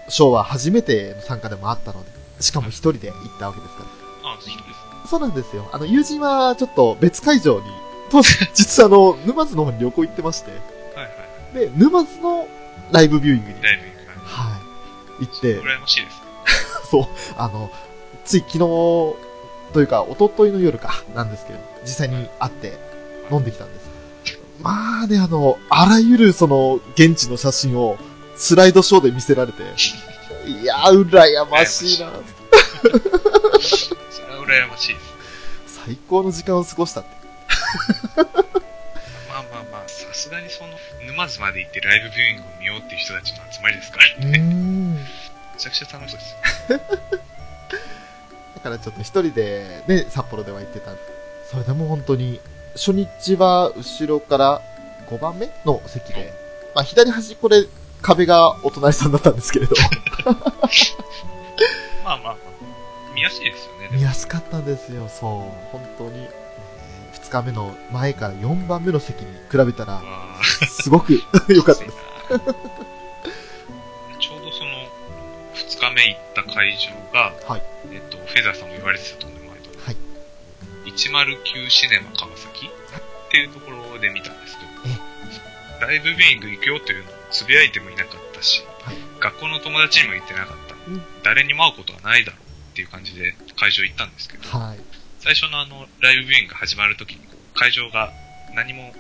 [0.07, 3.83] ショーは初めての参加でもあったので、しかも一人で行ったわけですか
[4.23, 4.31] ら。
[4.33, 4.63] あ、そうで
[5.05, 5.09] す。
[5.09, 5.69] そうなんですよ。
[5.71, 7.65] あの、友人はちょっと別会場に、
[8.09, 10.51] 当時、実はあの、 沼津の方に旅行行ってまして、
[10.95, 11.09] はいは
[11.53, 11.59] い。
[11.59, 12.47] で、沼津の
[12.91, 14.57] ライブビューイングに、ライブに行く感は
[15.21, 15.41] い、行っじ。
[15.41, 16.17] て、羨ましいです。
[16.89, 17.05] そう、
[17.37, 17.69] あの、
[18.25, 22.77] つい昨日、というか、一昨日の夜か、なんですけど、実際に会って
[23.31, 23.88] 飲んできたんです。
[24.61, 27.97] まあね、あの、あらゆるその、現地の写真を、
[28.35, 29.63] スライドショーで見せられて、
[30.45, 32.11] いやー、羨ましいな。
[32.81, 35.19] それは羨ましいです。
[35.85, 37.09] 最高の時間を過ごしたって。
[39.29, 40.69] まあまあまあ、さすがにその、
[41.05, 44.39] 沼津まで行ってライブビューイングを見ようっていう人たちの集まりですからうね。
[44.39, 46.79] めちゃくちゃ楽しそうですよ。
[48.55, 50.91] だからちょっと一人でね、札幌では行ってた
[51.49, 52.39] それでも本当に、
[52.75, 54.61] 初日は後ろから
[55.09, 56.33] 5番目の席で、
[56.75, 57.65] まあ左端っこで
[58.01, 59.75] 壁がお隣さんだったんですけれど、
[60.25, 60.35] まあ
[62.05, 62.35] まあまあ、
[63.13, 63.89] 見やすいですよね。
[63.91, 65.31] 見やすかったんですよ、そう。
[65.71, 66.21] 本当に。
[66.21, 66.29] ね
[67.11, 70.01] 二日目の前から4番目の席に比べたら、わ
[70.43, 71.21] すごくー
[71.53, 71.97] 良かったです。
[74.19, 74.87] ちょうどその、
[75.53, 77.61] 二日目行った会場が、はい。
[77.91, 79.28] えっと、フェザーさんも言われてたと。
[80.91, 94.79] 109シネマ川崎っていうところで見たんですけえど、ライブビューイング行くよというのをつぶやいてもいなかったし、はい学校の友達にも言ってなかった、うん誰にも会うことはないだろうっていう感じで会場行ったんですけど、はい。
[95.19, 97.19] 最初のあの、ライブビューイングが始まるときに
[97.53, 98.11] 会場が
[98.55, 98.93] 何も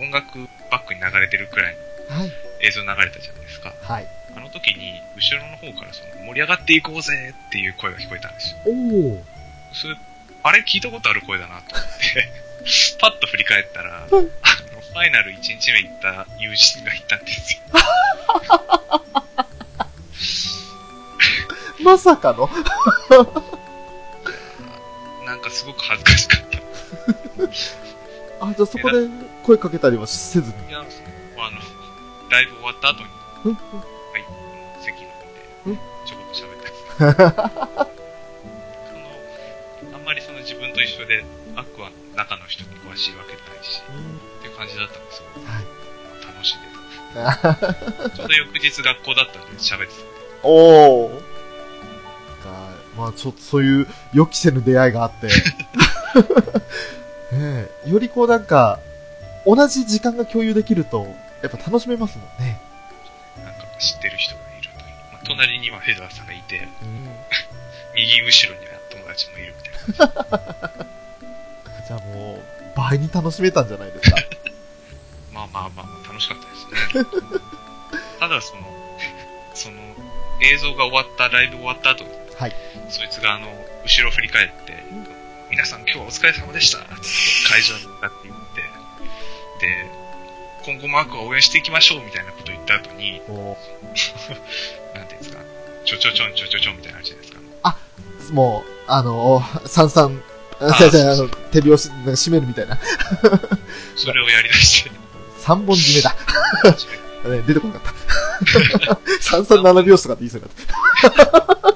[0.00, 1.76] 音楽バックに流れてるくらい
[2.10, 2.32] のはい。
[2.62, 3.72] 映像流れたじゃないですか。
[3.82, 4.06] はい。
[4.36, 8.58] あの時に、後ろの方からその、盛り上がっていこうぜっていう声が聞こえたんですよ。
[10.46, 12.30] あれ聞いたことある声だなと思って、
[13.00, 17.60] パッと振り返ったら、あの、ファイナル1日目行った友人がいたんですよ。
[21.82, 22.48] まさかの？
[25.24, 26.40] なんかすごく恥ずかしかっ
[28.38, 28.46] た。
[28.46, 29.08] あ、じゃあそこで
[29.42, 30.68] 声かけたりはせずに？
[30.68, 30.88] いや、あの、
[32.30, 33.08] ライブ終わった後に、
[33.46, 33.58] うんは
[34.16, 34.24] い、
[34.80, 35.26] 席の方
[35.66, 37.88] うんで、ちょこっと喋った
[40.46, 41.24] 自分と一緒で、
[41.56, 43.82] アックは中の人に詳しいわけないし、
[44.38, 45.24] っていう感じだったんですよ。
[45.44, 45.64] はい。
[46.22, 46.76] 楽しんでた。
[48.16, 49.94] ちょうど翌日学校だったんで喋って
[50.42, 50.46] た。
[50.46, 51.18] おー。
[51.18, 51.24] か
[52.96, 55.26] まあちょっとそういう予期せぬ出会いがあって。
[57.34, 58.78] ねえよりこうなんか、
[59.44, 62.60] 同じ時間が共有できると、やっぱ楽しめますもんね。
[63.44, 64.76] なんか知ってる人がいるという。
[65.12, 67.10] まあ、隣にはフェザーさんがいて、うん。
[67.96, 69.75] 右後ろには友達もいるみたいな。
[71.86, 74.16] じゃあもう、倍に楽しめたんじゃないですか？
[75.32, 77.20] まあまあまあ、楽しかったですね。
[78.20, 78.62] ただその、
[79.54, 79.76] その、
[80.40, 82.56] 映像が終わった、ライブ終わった後に、はい。
[82.90, 83.46] そいつがあの、
[83.84, 84.82] 後ろを振り返って、
[85.50, 86.88] 皆さん今日はお疲れ様でしたって
[87.48, 88.36] 会場に向かって言っ
[89.60, 89.86] て、で、
[90.64, 93.56] 今後もアクア応援していきましょうみたいなことを言った後に、こ
[94.94, 95.40] なんていうんですか、
[95.84, 97.76] ちょちょちょんちょちょちょんみたいなのあるじゃないですか。
[98.30, 100.20] う、もう、あの、三々、
[100.60, 102.78] あ あ違う違う、あの、手拍子、なんか締めるみたいな。
[103.96, 104.90] それをやりだして、
[105.38, 106.16] 三本締めだ。
[107.28, 108.98] ね、出てこなかった。
[109.20, 111.74] 三三七拍子とかって言いそうになった。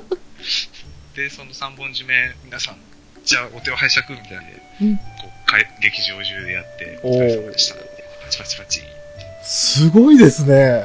[1.21, 2.77] で、その3本締め、皆さん、
[3.25, 7.75] じゃあお手を拝借みたいなんで、うんこうかい劇場中でやって、お疲れ様でした。
[7.75, 7.83] パ
[8.31, 8.83] チパチパチ。
[9.43, 10.85] すごいですね。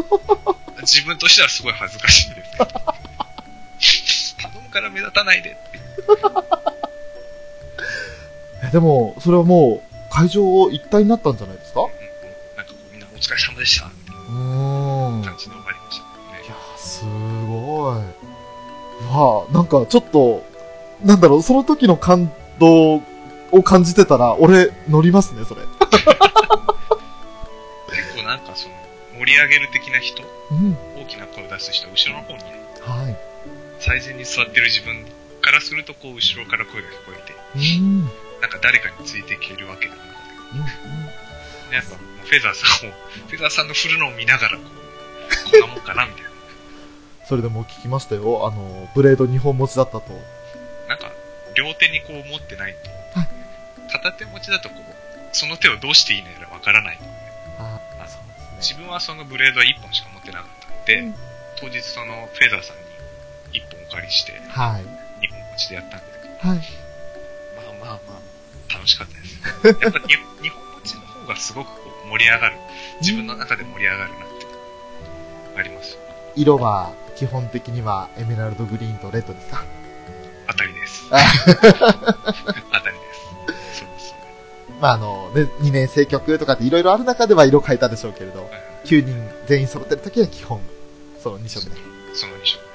[0.82, 3.09] 自分としてはすごい恥ずかしいですけど。
[4.70, 5.60] から目立たないでって。
[8.68, 11.80] えでも、それはもう、会場一体になったんじゃないですか？
[11.80, 11.92] うんうん
[12.56, 14.20] なんかこうみんなお疲れ様でしたみたいな
[15.30, 16.48] 感じで終わりましたね。
[16.48, 17.98] や、すごい。
[17.98, 20.44] うわあ、なんかちょっと、
[21.04, 22.96] なんだろう、その時の感動
[23.52, 25.62] を感じてたら、俺、乗りますね、それ。
[27.90, 28.74] 結構なんかその、
[29.18, 30.76] 盛り上げる的な人、うん。
[31.02, 33.16] 大きな声を出す人は後ろの方にね、はい。
[33.80, 35.04] 最前に座ってる自分
[35.40, 37.34] からするとこう後ろから声が聞こえて。
[38.40, 40.14] なんか誰かについていけるわけなんだけど、
[40.54, 40.64] うん。
[41.04, 42.92] ねやっぱフェザーさんを、
[43.28, 46.30] フェザーさんの振るのを見ながらこう、こんなもんかなみたいな。
[47.26, 48.46] それでもう聞きましたよ。
[48.46, 50.12] あの、ブレード2本持ちだったと。
[50.88, 51.12] なんか、
[51.54, 52.74] 両手にこう持ってない
[53.12, 53.28] と、はい
[53.90, 54.84] 片手持ちだとこう、
[55.32, 56.98] その手をどうしていいのやらわからない。
[57.58, 58.22] ああそう
[58.58, 61.14] 自分はそのブレードは1本しか持ってなかったんで、うん
[61.60, 62.89] 当日そのフェザーさんに1本
[63.90, 64.82] お借りして、はい。
[65.26, 66.58] 2本持ちでやったんですけど、はい。
[67.80, 68.20] まあまあま
[68.70, 69.14] あ、楽しかった
[69.68, 69.82] です。
[69.82, 72.56] やっぱに日本持ちの方がすごくこう盛り上がる。
[73.00, 74.46] 自分の中で盛り上がるなって、
[75.58, 75.98] あります。
[76.36, 79.64] 色は、基本的にはエメラルドグリーンとレッドですか
[80.48, 81.06] 当たりです。
[81.10, 83.14] あ 当たりで
[83.98, 84.14] す。
[84.80, 89.14] まああの、ね、2年生曲とかっていろいろある中では色変えたでしょうけれど、はいはい9人
[89.46, 90.60] 全員揃ってる時は基本、
[91.22, 91.76] その2色で。
[92.14, 92.69] その2色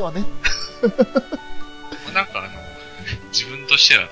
[0.00, 0.94] あそうなりますよね。
[2.06, 2.48] ま あなんかあの、
[3.32, 4.08] 自分としては、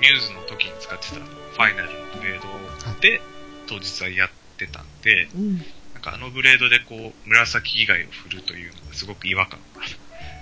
[0.00, 3.20] ミューズの時に使ってたファイナルのブレードで、
[3.66, 5.58] 当日はやってたんで、うん。
[5.94, 9.82] なんかあのブレードでこう、紫以外を振るというのがすごく違和感が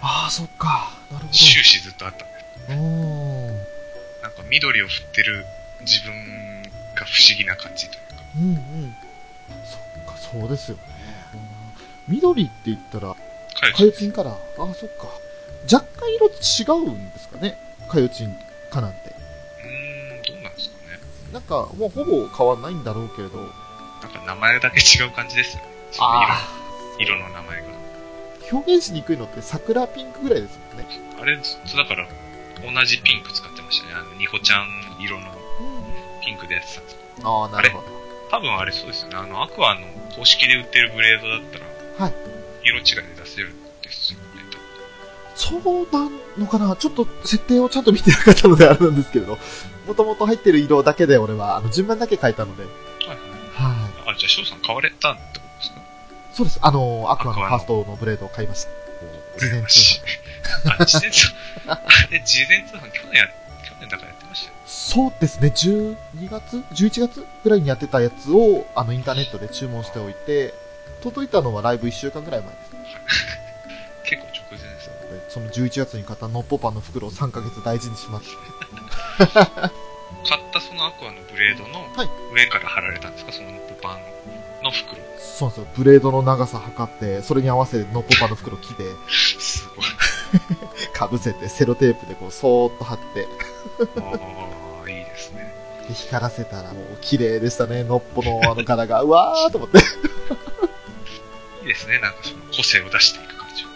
[0.01, 0.97] ああ、そっか。
[1.11, 2.39] なるほ終始ずっとあったんで。
[4.23, 5.45] なんか緑を振ってる
[5.81, 6.63] 自分
[6.95, 8.95] が不思議な感じというか、うんうん。
[9.67, 10.83] そっか、そうですよね。
[12.09, 13.17] 緑って言ったら、
[13.61, 15.09] かよかよちんから、ああ、そっか。
[15.71, 17.59] 若干色違うんですかね。
[17.89, 18.35] かよちん
[18.71, 18.99] かなんて。
[19.07, 20.99] うーん、どうなんですかね。
[21.33, 23.39] なんか、もうほぼ変わんないんだろうけれど。
[23.39, 23.45] な
[24.09, 25.69] んか名前だけ違う感じですよね。
[25.93, 26.09] その
[26.99, 27.69] 色色の名前が。
[28.53, 30.87] 表現しにくいのって桜ピンクぐらいですもんね。
[31.21, 32.09] あれずっとだから、
[32.63, 33.95] 同じピンク使ってましたね。
[33.95, 34.67] あの、ニコちゃん
[35.01, 35.27] 色の
[36.25, 37.85] ピンクでやってたんですああ、なるほど。
[38.31, 39.17] 多分あれそうですよね。
[39.17, 42.38] あの、アクアの公式で売ってるブレードだったら、はい。
[42.69, 44.25] 色違いで出せるんですよね。
[45.35, 45.61] そう
[45.93, 46.75] なのかな？
[46.77, 49.39] ちょっと設定をちゃんと見てなかったのであれなんですけれど、
[49.87, 52.73] もともと入ってる色だけで俺は、あの、順番だけ変えたので、はい
[53.11, 53.19] はい。
[53.55, 55.79] はあ、じゃあ翔さん買われたってことですか？
[55.79, 55.83] い。
[56.35, 56.59] そうです。
[56.61, 58.71] あの、アクアのファーストのブレードを買いました。
[59.39, 60.01] 事前通
[60.81, 61.73] あ、事前通販。
[61.73, 64.55] あれ、事前通販去年や、去年だからやってましたよ。
[64.67, 65.97] そうですね、12
[66.29, 70.53] 月 ?11 月ぐらいにやってたやつを、あの、インターネットで注文しておいて、
[71.03, 72.79] 届いたのはライブ1週間ぐらい前ですね。
[74.05, 74.95] 結構直前ですね。
[75.11, 78.29] でその11月に買ったノッポパンの袋を3ヶ月大事にしまって。
[80.29, 85.01] 買ったそのアクアのブレードのはい上から貼られたんですか、そのポパンの袋。
[85.19, 85.67] そうなんですよ。
[85.77, 88.85] ブレードの長さ測って、それに合わせてノッポパンの袋着て、
[89.39, 89.87] すごい。
[90.93, 93.27] かぶせて、セロテープでこう、そーっと貼って、
[94.01, 95.55] ああ、いいですね。
[95.89, 97.85] で、光らせたらもう綺麗でしたね。
[97.85, 99.79] ノッポのあの柄が、うわーと思って。
[101.69, 103.71] ですね、なんかその個性を出していく感じは。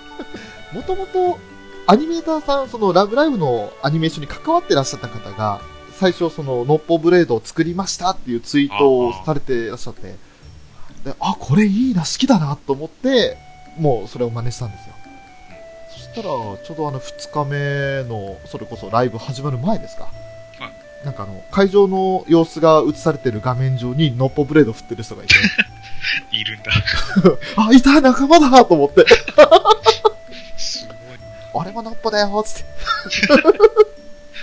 [0.72, 1.38] もともと、
[1.86, 5.60] アニメーターさん、そのラブライブのアニメーションに関わってらっしゃった方が、
[5.92, 10.16] 最初そのノッポブレードを作りましたっていうツイートをされてらっしゃって、
[11.04, 13.36] で、あ、これいいな、好きだなと思って、
[13.78, 14.94] もうそれを真似したんですよ。
[15.90, 20.08] そしたら、ちょうどあの2日目の、それこそライブ始まる前ですか。
[21.04, 25.34] なんかあの、会場の様子が映されてる画面上にノッポブレード振ってる人がいて、
[26.30, 26.72] いるんだ。
[27.56, 29.04] あ、いた仲間だと思って、
[30.56, 30.96] すごい。
[31.54, 32.64] 俺もノッポだよつって、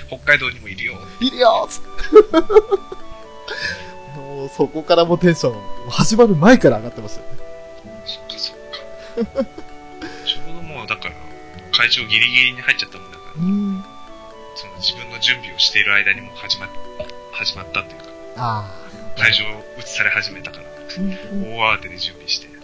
[0.08, 0.96] 北海道にもいるよ。
[1.22, 1.88] いるよつって。
[4.20, 7.38] もうそこからもうテンション、始まる前から上がってましたよね。
[8.06, 8.54] そっかそ
[9.22, 9.50] っか。
[10.26, 11.16] ちょうどもう、だから、
[11.72, 13.79] 会場ギリギリに入っちゃったもんだから、うん。
[14.80, 16.70] 自分の準備をしている間にもう始まっ
[17.34, 18.10] 始まったっていうか。
[19.18, 19.44] 会場
[19.78, 22.48] 移され始めたから、大慌てで準備して。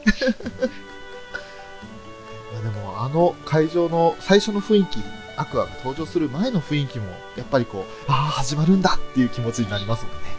[2.54, 5.00] まあでも、あの会場の最初の雰囲気、
[5.36, 10.30] アクアが登場する前の雰囲気も、やっぱりこう、ああ、始まるんだっていう気持ちになりますもんね。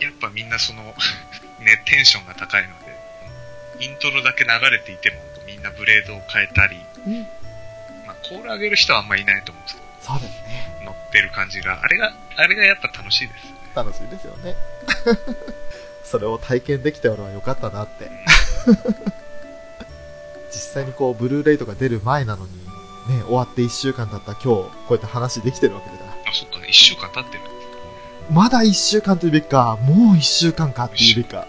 [0.00, 0.82] やっぱみんなその、
[1.60, 7.20] ね、テンションが高いので、イントロだけ流れていても、みんなブレードを変えたり、うん。
[8.06, 10.43] まあ、コール上げる人はあんまいないと思うんですけそうです
[11.14, 13.54] ってる感じが、あれが、あれがやっぱ楽しいです。
[13.76, 14.56] 楽しいですよね。
[16.02, 18.10] それを体験できた俺は良かったなって。
[20.50, 22.52] 実際にこう、ブルーレイとか出る前なのに、
[23.16, 26.10] ね、終わって1週間経った今日、こうやって話できてるわけだから。
[26.30, 27.42] あ、そっか、一週間経ってる。
[28.30, 31.46] まだ1週間というべきか、もう1週間かっていうべきか。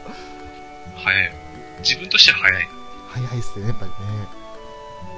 [0.95, 1.31] 早い。
[1.79, 2.67] 自分としては早い。
[3.09, 3.97] 早いっすね、やっぱりね。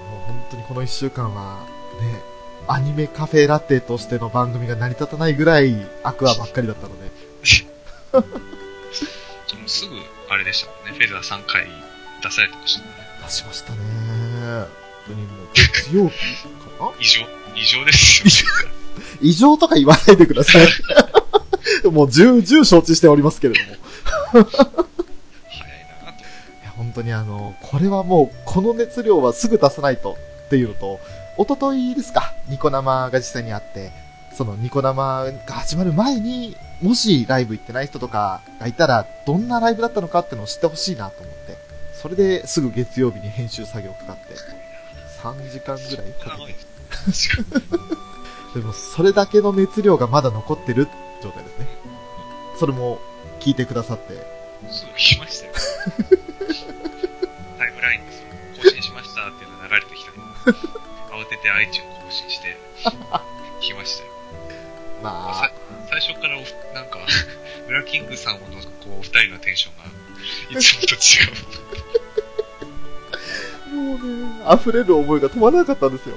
[0.10, 1.66] もう本当にこの1週間は、
[2.00, 2.37] ね、
[2.68, 7.12] アニメカフェラテとしての番組が成り立たないぐらいアクアばっかりだったので。
[9.68, 9.96] すぐ、
[10.30, 10.92] あれでしたもんね。
[10.98, 11.68] フェザー3回
[12.24, 12.88] 出されてましたね。
[13.26, 13.78] 出しましたね。
[13.80, 14.68] 本
[15.08, 16.16] 当にもう、月曜日
[16.78, 16.92] かな？
[17.00, 17.22] 異常、
[17.56, 18.48] 異常ですよ。
[19.22, 20.68] 異常とか言わないでください。
[21.92, 23.72] もう重々承知しておりますけれども。
[23.72, 23.78] い
[24.34, 24.48] 早い
[26.64, 31.00] な本当にあの、これはもう、この熱量はすぐ出さないとっていうのと、
[31.38, 33.92] 一昨日ですか、ニコ生が実際にあって、
[34.34, 41.58] そのニコ生が始まる前に、もしライブ行ってない人とかがいたら、どんなライブだったのかっていうのを知ってほしいなと思って、
[41.94, 44.22] それですぐ月曜日に編集作業かかって、
[45.22, 46.56] 3時間ぐらいかけて、
[48.60, 50.88] でもそれだけの熱量がまだ残ってる
[51.22, 51.68] 状態ですね。
[52.60, 52.98] それも
[53.40, 54.14] 聞いてくださって、
[54.72, 55.54] すぐ来ましたよ。
[57.60, 58.12] タイムラインで
[58.56, 60.08] その更新しましたっていうのが流れてきた。
[60.52, 60.58] の
[61.48, 62.58] で、iTunes 更新して、
[63.62, 64.10] 来ましたよ。
[65.02, 65.52] まさ
[65.90, 67.00] 最初からおふなんか、
[67.68, 71.32] ブラキングさんを除くこうお二人のテンションが、いつもと違う。
[74.44, 76.16] あ、 もうね、溢れる思いが止まらなかったんですよ。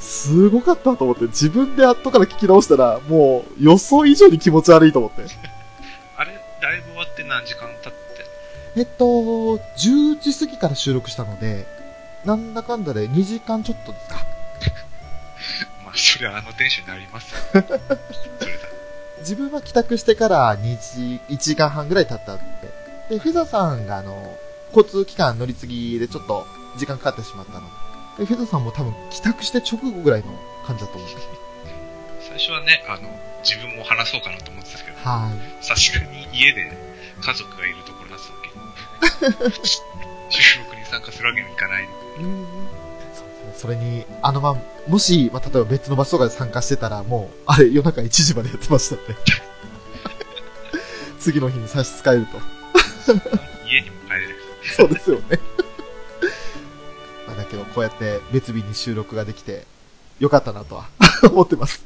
[0.00, 5.22] すごかったと思って、自分で後から聞き直したら、もう予想以上に気持ち悪いと思って。
[6.16, 6.32] あれ、
[6.62, 8.24] ライブ終わって何時間経って？
[8.76, 9.04] えっと、
[9.76, 11.66] 10時過ぎから収録したので、
[12.24, 14.24] なんだかんだで2時間ちょっとですか。
[15.98, 17.34] まあ、それはあのテンションになります。
[19.20, 20.78] 自分は帰宅してから2
[21.28, 23.14] 時、1時間半ぐらい経ったって。
[23.14, 24.38] で、フェザーさんがあの、
[24.74, 27.62] 交通機関乗り継ぎでちょっと時間かかってしまったの
[28.18, 30.26] で、フェザーさんも多分帰宅して直後ぐらいの
[30.64, 31.28] 感じだと思うんです。
[32.28, 33.08] 最初はね、あの、
[33.42, 35.64] 自分も話そうかなと思ってたんですけど、はい。
[35.64, 36.70] さすがに家で
[37.20, 39.50] 家族がいるところだったわけ
[40.30, 41.88] 収録に参加するわけにはいかないの
[42.68, 42.77] で、
[43.58, 49.16] それに、あのま、もし、まあ、例えば別の場所とかで参加してたら、もう、あれ、夜中1時までやってましたんで。
[51.18, 52.38] 次の日に差し支えると。
[53.66, 54.34] 家にも帰れな。
[54.76, 55.40] そうですよね。
[57.26, 59.66] まあ、だけど、こうやって別日に収録ができて、
[60.20, 60.88] よかったなとは
[61.28, 61.84] 思ってます。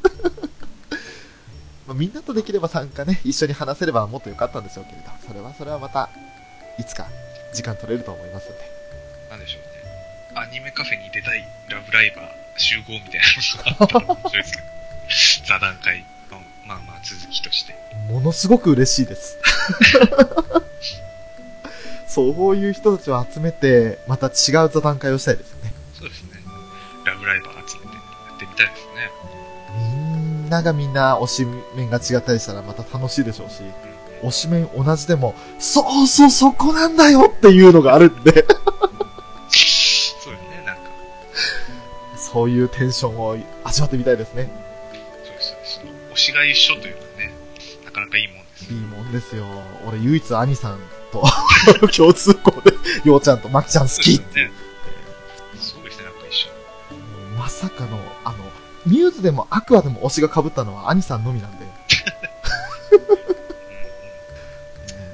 [1.86, 6.10] まあ、みんなとできれば参加ね、一緒に話せればもっとよかったんでしょうけれど、それはそれはまた、
[6.78, 7.06] いつか
[7.54, 8.71] 時間取れると思いますので。
[10.34, 13.26] アニメカフェに出たいラブライバー集合みたいな
[13.76, 17.74] のがあったら面白いですけど、座談会の、まあまあ続きとして。
[18.10, 19.38] ものすごく嬉しいです。
[22.08, 24.32] そういう人たちを集めて、また違う
[24.70, 25.72] 座談会をしたいですよね。
[25.98, 26.40] そうですね。
[27.04, 27.92] ラブライバー集めてや
[28.36, 29.10] ってみたいですね。
[29.76, 29.82] み
[30.46, 33.62] んながみんな推し面が違ったりしたらまた楽しいでしょうし、
[34.22, 38.44] 推し面同じでも、そうそうそこなんだよっていうのがあるんで、
[42.32, 44.50] そういうテンションを味わってみたいですね。
[45.22, 47.32] そうです、その推しが一緒というのはね、
[47.84, 49.44] なかなかいいもんですいいもんですよ。
[49.86, 50.78] 俺唯一兄さん
[51.12, 51.22] と
[51.94, 52.72] 共通項で、
[53.04, 54.48] ようちゃんとまきちゃん好きっていう。
[54.48, 56.48] ですね、なんか一緒。
[57.36, 58.38] まさかの、あの、
[58.86, 61.66] ミューズでもアクアでも推しが被ったのは兄さんのみなんで。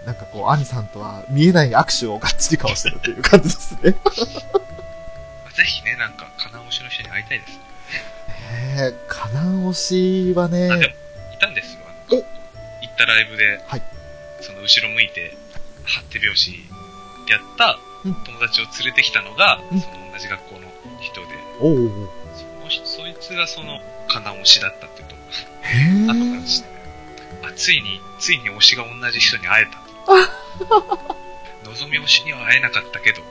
[0.06, 3.96] なんかこう、兄さんとは見えない握手をがっちり交わしてるっていう感じですね。
[5.58, 7.58] まあぜひね、なんか、金推しの人に会いたいです。
[8.78, 10.66] えー、カナン推しはあ、で
[11.34, 11.80] いたんですよ。
[11.84, 13.82] あの行ったライブで、はい。
[14.40, 15.36] その後ろ向いて、
[15.84, 16.52] 張って拍子
[17.28, 18.14] やったうん。
[18.14, 19.80] 友達を連れてきたのが、うん。
[19.80, 20.60] その同じ学校の
[21.00, 21.26] 人で、
[21.60, 25.14] おおその人そいつがその、金推しだったっていうと、
[25.62, 26.68] へ後からー知って、
[27.48, 31.18] あ、ついに、ついに推しが同じ人に会えたと。
[31.64, 33.22] 望み推しには会えなかったけど、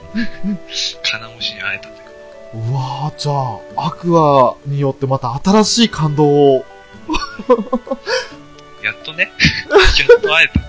[1.02, 2.02] 金推しに会えたという。
[2.02, 2.07] か。
[2.54, 6.64] うわー、じゃあ、アクアによってまた新しい感動を、
[8.82, 9.30] やっとね、
[9.68, 9.76] や
[10.18, 10.60] っと会えた。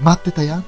[0.00, 0.62] 待ってたやん。
[0.62, 0.66] フ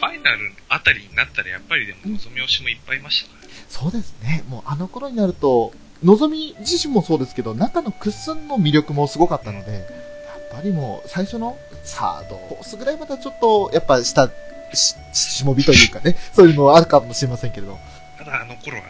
[0.00, 3.54] ァイナルあたりになったらやっぱりでも望み推しもいっぱいいましたからね。
[3.68, 4.44] そうですね。
[4.48, 9.82] もうあの頃になると、のぞみ自身もそうですけど、中のクッスンの魅力もすごかったので、やっ
[10.50, 14.30] ぱりもう最初のサード、コースぐらいまではちょっと、やっぱ下、
[14.74, 17.78] し、しもびというかね、 そういうのはあるかもしれませんけれど。
[18.18, 18.88] ただあの頃はね、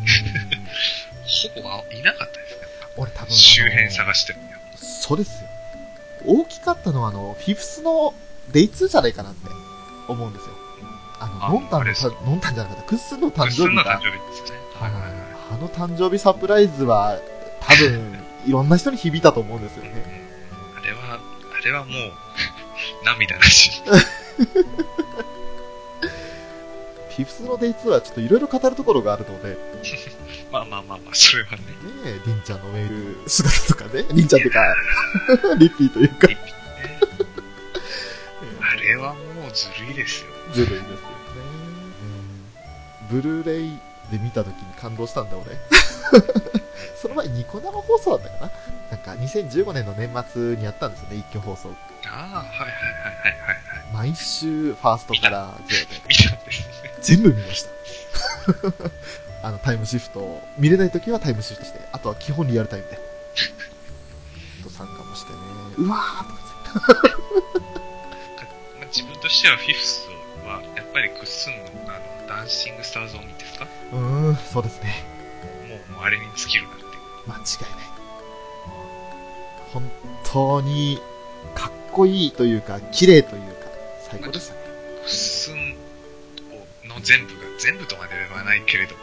[0.00, 0.60] うん
[1.30, 2.66] ほぼいなかったですね。
[2.96, 4.40] 俺多分周辺探しても。
[4.76, 5.48] そうですよ。
[6.26, 8.14] 大きかったのはあの、フィフスの
[8.52, 9.48] デイ2じゃないかなって
[10.08, 10.54] 思うんですよ。
[11.20, 11.94] あの、あノンタンの
[12.26, 14.60] ノンタンじゃなかった、クッスンの誕クッス生日がンの誕、生日ですよね。
[14.74, 17.18] はいはいはいあの誕生日サプライズは、
[17.60, 19.90] 多分、 いろんな人に響いたと思うんですよね。
[20.76, 21.18] あれは、
[21.60, 22.12] あれはもう、
[23.04, 23.82] 涙だし。
[27.10, 29.56] フィフスのデイ2はちょっといろいろ語るところがあるので、ね
[30.50, 31.62] まあまあまあまあ、それはね。
[32.06, 34.60] え、リンちゃんのメール姿とかね、リンちゃんとか、
[35.58, 36.28] リッピーというか、
[38.62, 40.30] あれはもうずるいですよ。
[40.54, 40.96] ずるいですよね。
[43.12, 43.78] うんブルーレイ
[44.10, 45.56] で見た時に感動したんだ、俺。
[47.00, 48.50] その前ニコ生放送だったかな？
[48.90, 51.70] なんか2015年の年末にやったんですよね、一挙放送。
[52.06, 54.10] ああ、はいはいはいはい。
[54.10, 55.54] 毎週ファーストから。
[57.00, 57.70] 全部見ました。
[59.48, 62.98] あの、タイムシフト、見れない時はタイムシフトして、あとは基本リアルタイムで。
[64.62, 65.38] と参加もしてね、
[65.78, 66.92] うわーとか
[68.78, 70.02] まあ、 自分としてはフィフス
[70.46, 71.94] は、やっぱりクッスンの？
[71.94, 73.66] あの Dancing stars on ですか？
[73.92, 73.98] うー
[74.32, 75.02] ん、そうですね。
[76.02, 76.84] あれに尽きるなって。
[77.26, 77.90] 間違いない。
[79.72, 79.90] 本
[80.24, 81.00] 当に、
[81.54, 83.66] かっこいいというか、綺麗というか、
[84.10, 84.60] 最高でしたね。
[85.04, 85.76] クッスン
[86.88, 89.00] の全部が、全部とまではないけれども、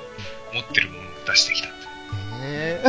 [0.54, 1.78] 持ってるものを出してきたって。
[2.41, 2.84] ね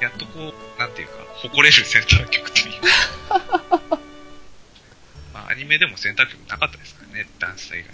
[0.00, 3.80] やっとこう、なんていうか、誇れるセンター曲というか。
[5.32, 7.88] まあ、アニメでもセンター曲なかったですからね、ダンス以外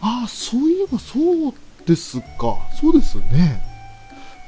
[0.00, 0.20] は。
[0.20, 1.54] ああ、そういえばそう
[1.86, 2.56] ですか。
[2.80, 3.71] そうですね。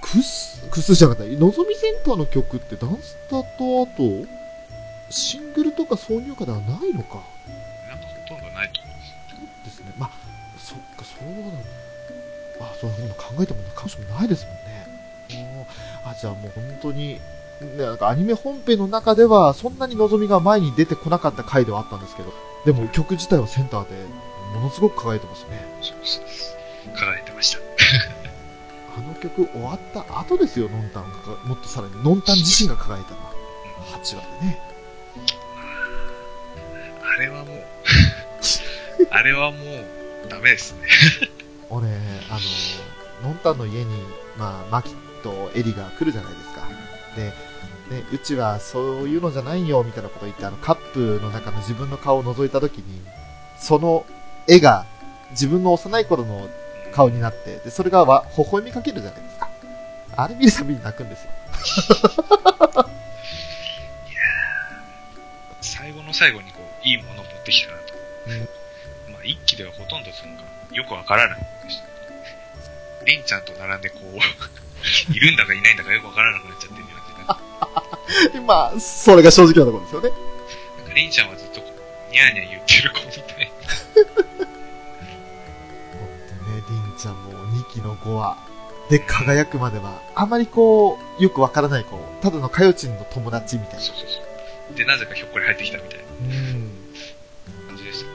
[0.04, 1.32] クス、クスじゃなかった。
[1.32, 4.26] のぞみセンターの曲ってダンスタと、あと、
[5.08, 7.22] シングルとか挿入歌ではないのか。
[7.88, 9.48] なんかほとんどないと思うんですよ。
[9.64, 9.94] ですね。
[9.98, 10.10] まあ、
[10.58, 11.64] そっか、そうなんだ。
[12.60, 14.86] あ、そういうの考えてもな、彼女もないですもんね。
[16.04, 17.20] あ、じゃあもう本当に、ね、
[17.78, 22.34] なんかアニメ本編の中では、そんなにのぞみが前に出てこなかった回ではあったんですけど、
[22.66, 23.94] でも曲自体はセンターで、
[24.54, 25.64] ものすごく輝いてますね。
[25.80, 26.56] そうそうです。
[26.94, 27.58] 輝いてました。
[28.96, 31.08] あの曲終わった後ですよ、ノンタンが。
[31.44, 33.32] もっとさらに、ノンタン自身が輝いたのは。
[33.92, 34.60] 8話でね。
[37.02, 37.64] あれはもう、
[39.10, 40.88] あれはもう、ダメですね。
[41.70, 41.90] 俺、あ
[43.22, 44.02] の、ノンタンの家に、
[44.36, 46.62] まあ、マキとエリが来るじゃないですか。
[47.16, 47.32] で、
[47.90, 53.02] ね、うちはそういうのじゃないよ、みたいなこと言って、あの、カップの中の自分の顔を覗いたときに、
[53.58, 54.06] その
[54.48, 54.86] 絵が
[55.30, 56.48] 自分の幼い頃の
[56.94, 59.50] 顔になって、で、それがわ微笑みかけるじゃないですか。
[60.16, 61.30] あれ見るたびに泣くんですよ。
[65.60, 67.94] 最後の最後にこう、いいものを持ってきたなと。
[69.10, 70.32] まあ、一期ではほとんどその
[70.72, 71.84] よくわからないでした。
[73.04, 74.06] リンちゃんと並んでこう、
[75.12, 80.10] いるんだかいないんだかよくわからなくなっちゃってるようなでまあ、それが正直なところですよね。
[80.78, 81.60] なんかリンちゃんはずっと
[82.12, 83.52] ニャーニャー言ってる子みたい
[84.38, 84.46] な。
[87.80, 88.36] も2期の5話
[88.90, 93.80] で輝くまでは、あまりこう、よくわからない、こう、ただのかよちんの友達みたいな。
[93.80, 94.20] そうそうそ
[94.74, 94.76] う。
[94.76, 96.70] で、なぜかひょっこり入ってきたみたいなうん。
[97.68, 98.10] 感じでしたね。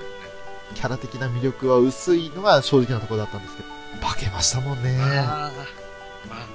[0.75, 3.69] キャラ的な魅力は薄いのが正直なところだったんですけど、
[4.07, 4.97] 化けましたもんね。
[4.97, 5.51] まあ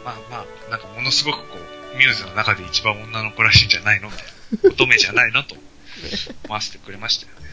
[0.05, 1.59] まあまあ、なんかものすごくこ
[1.95, 4.09] う、ミューズの中で一番女の子らしいんじゃないの？
[4.11, 4.27] みたい
[4.63, 4.71] な。
[4.71, 5.43] 乙女じゃないの？
[5.43, 5.57] と、
[6.49, 7.47] 回してくれましたよね。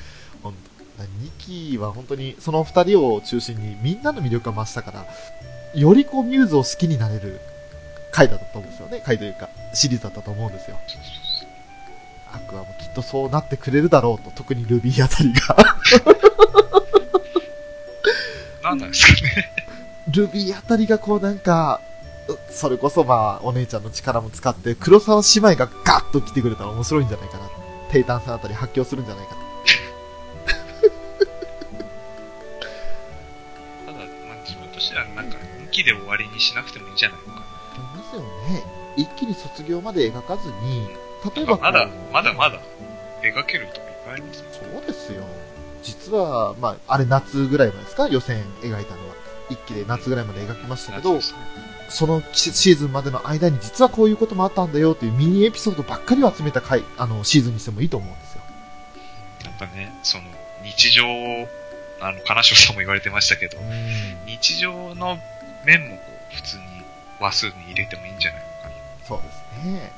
[0.43, 0.70] ほんと。
[1.03, 5.05] 2期は本当にその2人を中心にみんなの魅力が増したから、
[5.73, 7.39] よりこうミューズを好きになれる
[8.11, 9.01] 回だったと思うんですよね。
[9.05, 10.77] 回というか、シリーズだったと思うんですよ。
[12.33, 15.55] アクアもきっとそうなってくれるだろうと、特にルビーあたりが。
[18.63, 19.51] なんなんですかね。
[20.09, 21.81] ルビーあたりがこうなんか、
[22.27, 27.49] うそれこそまあ、お姉ちゃんの力も使って、黒沢姉妹がガッと来てくれたら面白いんじゃないかな。
[27.91, 29.50] テイタンさんあたり発狂するんじゃないかと。
[35.71, 37.45] 期で終わりにしなくてもいいんじゃないのかな。
[37.77, 38.63] 思いますよね。
[38.97, 40.87] 一気に卒業まで描かずに、
[41.35, 42.59] 例えばまだ、まだまだ、
[43.23, 44.47] 描けるとこいっぱいありますね。
[44.51, 45.23] そうですよ。
[45.81, 48.07] 実は、まあ、あれ夏ぐらいまでですか？
[48.07, 49.15] 予選描いたのは。
[49.49, 51.19] 一期で夏ぐらいまで描きましたけど、
[51.89, 58.41] そのシシーズンまでの間に実はこういうこともあったんだよというミニエピソードばっかりを集めた回、あの、シーズンにしてもいいと思うんですよ。
[59.43, 60.23] やっぱね、その、
[60.63, 61.03] 日常、
[61.99, 63.57] あの、金城さんも言われてましたけど、
[64.25, 65.19] 日常の
[65.65, 66.63] 面もこう、普通に
[67.19, 68.73] 話数に入れてもいいんじゃないのかな。
[69.05, 69.71] そうですね。
[69.71, 69.91] なんか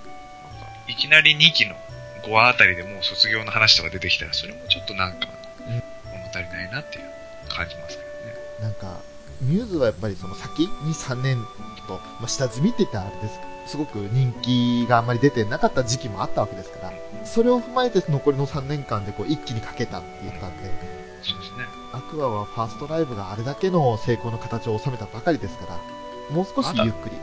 [0.87, 1.75] いきなり2期の
[2.23, 5.27] 5話あたりでもう卒業の話とか出てきたら、それもちょっとなんか、
[5.67, 7.05] うん物足りないなっていう
[7.49, 8.35] 感じますけどね。
[8.61, 9.01] なんか、
[9.41, 11.43] ミューズはやっぱりその先に3年
[11.87, 16.93] と、まあ、下積みって言ったらあれですすごく人気があんまり出てなかった時期もあったわけですから、
[17.23, 20.69] それを踏まえて残りの3年間でこう一気にかけたって言ったんで、
[21.21, 21.82] そうですね。
[21.93, 25.79] アクアはファーストライブがあれだけの成功の形を収めたばかりですから、
[26.35, 27.15] もう少しゆっくり。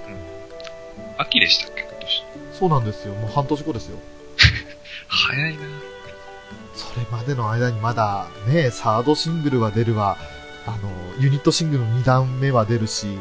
[1.19, 2.25] 秋でしたっけ、今年。
[2.53, 3.15] そうなんですよ。
[3.15, 3.99] もう半年後ですよ。
[5.09, 5.61] 早いな
[6.75, 10.17] それまでの間にまだね、サードシングルは出るわ、
[10.67, 10.79] あの、
[11.19, 13.19] ユニットシングルの2段目は出るし、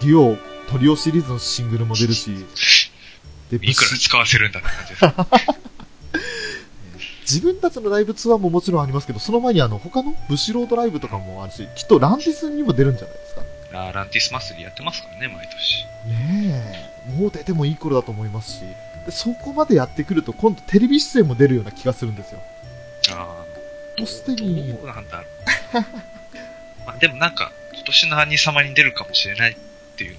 [0.00, 0.36] デュオ、
[0.70, 2.46] トリオシリーズのシングルも出るし、
[3.50, 5.65] で、いくら使わせるんだって感じです。
[7.28, 13.42] 自分たちのライブツアーももちろんありますけど、その前にあの、他のブシロードライブとかもあるし、きっとランティスにも出るんじゃないですか。
[13.72, 15.84] あーランティス祭りやってますからね、毎年。
[16.08, 18.60] ねえ、もう出てもいい頃だと思いますし、
[19.04, 22.40] でそこまでやってくると今度テレビ出演も出るような気がするんですよ。
[23.10, 23.44] あ
[23.98, 25.26] もうすでにどうなんだろう。
[26.86, 29.56] まあでもなんか、今年の兄様に出るかもしれないっ
[29.96, 30.16] ていう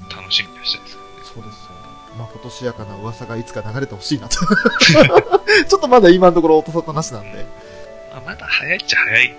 [0.00, 1.24] のも楽しみにはしたいですけどね。
[1.34, 1.81] そうですよ。
[2.18, 4.36] まことしやかな噂がいつか流れてほしいなと。
[5.68, 7.46] ちょっとまだ今のところ音沙汰なしなんで。
[8.10, 9.34] まあ、まだ早いっちゃ早い。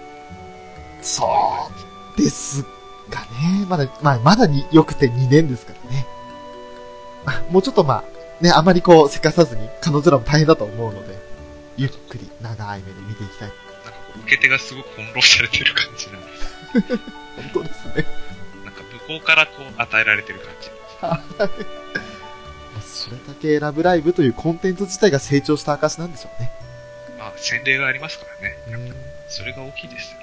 [1.01, 1.27] そ
[2.17, 2.63] うです
[3.09, 3.65] かね。
[3.67, 6.07] まだ、まあ、まだによくて2年ですからね。
[7.25, 8.03] まあ、もうちょっとまあ、
[8.43, 11.17] ね、あまりこう、せかさずに、彼女らも大変だと思うので、
[11.77, 13.47] ゆっくり長い目で見ていきたい。
[13.47, 16.97] なんかこう、受け手がすごく翻弄されてる感じなんです。
[17.37, 18.05] 本当ですね。
[18.65, 20.73] なんか向こうからこう、与えられてる感じ。
[23.13, 26.51] れだけラブライブというコンテンツ自体が成長した証なんでしょうね。
[27.17, 28.57] まあ、洗礼がありますからね。
[29.27, 30.19] それが大きいですよ。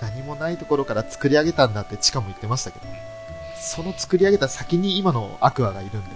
[0.00, 2.86] 何もないところから作り上げたんだってチカも言ってましたけど、
[3.56, 6.10] その作り上げた先に今のアクアがいるんで、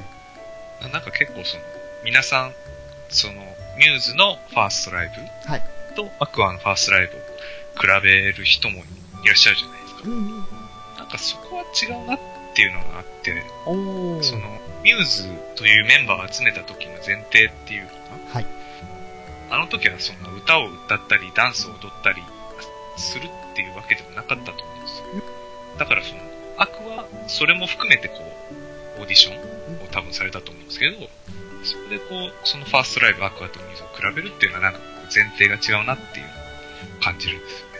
[0.83, 1.63] ななんか結構その、
[2.05, 2.53] 皆さん、
[3.09, 3.35] その、
[3.79, 5.63] ミューズのファーストライブはい
[5.95, 7.19] とアクアのファーストライブを
[7.81, 8.81] 比べる人も
[9.25, 10.09] いらっしゃるじゃないですか。
[10.99, 17.95] なんかそこは違うなっていうのがあって、その、ミューズというメンバーを集めた時の前提っていうのか
[18.29, 18.35] な？
[18.35, 18.47] はい。
[19.51, 22.23] あの時はそんな歌を歌ったり、ダンスを踊ったり
[22.97, 25.07] するっていうわけでもなかったと思うんですよ。
[25.79, 26.21] だからその、
[26.59, 28.15] アクはそれも含めてこ
[28.99, 29.37] う、オーディション
[29.85, 31.09] を多分されたと思うんですけど、
[31.65, 34.81] そこでこう、そのファーストライブアクアとミューズを比べるっていうのはなんか
[35.15, 36.33] 前提が違うなっていうの
[36.99, 37.76] を感じるんですよね。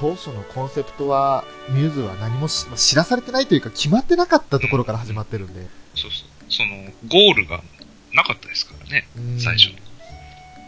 [0.00, 6.28] 当初のコンセプトは、ミューズは何も知らされてないというか、決まってなかったところから始まってるんで、そうそう。
[6.48, 7.60] その、ゴールが
[8.12, 9.78] なかったですからね、うん最初に。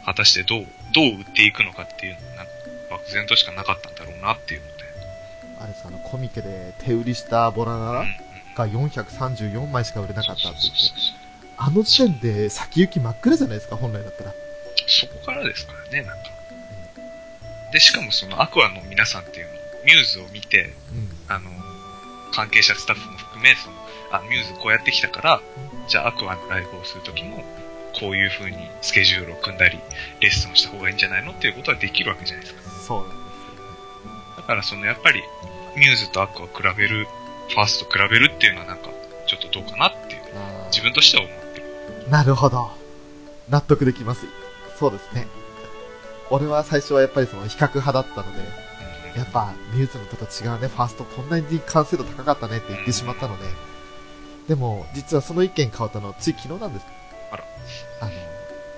[0.05, 2.53] 果たしてどう、どう売っていくのかっていうのは、なんか、
[2.91, 4.73] 漠然としかなかったんだろうなっていうので。
[5.61, 8.05] あれさ、あの、コミケで手売りしたボラナ
[8.57, 10.81] が434枚しか売れなかったって言って、
[11.57, 14.35] あの時点で先行き真っ暗じゃないですか、本来だったら。
[14.89, 16.40] そこからですからね、なんか。
[17.73, 19.53] で、しかもそのアクアの皆さんっていうの、
[19.85, 21.09] ミューズを見て、うん。
[21.29, 21.51] あの、
[22.33, 23.77] 関係者スタッフも含め、その、
[24.11, 25.41] あ、ミューズこうやってきたから、
[25.89, 27.45] じゃあアクアのライブをするときも、
[27.99, 29.79] こういう風にスケジュールを組んだり、
[30.21, 32.71] レッスンをした方がいいんじゃないのっていうことはできるわけじゃないですか。
[32.71, 35.23] そうなんですだからその、やっぱり、
[35.77, 37.07] ミューズとアクアを比べる、
[37.49, 38.91] ファーストと比べるっていうのはなんか、
[39.27, 40.23] ちょっとどうかなっていう、
[40.71, 42.11] 自分としては思ってる。
[42.11, 42.71] なるほど。
[43.49, 44.27] 納得できます。
[44.79, 45.27] そうですね。
[46.31, 48.71] 俺は最初はやっぱりその比較派だったので、うん
[49.17, 53.45] やっぱミューズのとと違うね、ファーストこんなに完成度高かったねって言ってしまったので、
[54.49, 56.87] でも実はその意見変わったのはつい昨日なんです。
[57.31, 57.45] あら。
[58.01, 58.11] あの、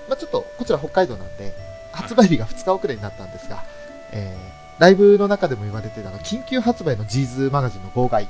[0.09, 1.53] まあ、ちょっとこちら北海道なんで、
[1.91, 3.63] 発売日が2日遅れになったんですが、
[4.11, 8.27] えー、ライブの中でも言われてたあの、緊急発売のジーズマガジンの号外、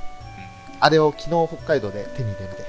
[0.80, 2.64] あれを昨日北海道で手に入れて、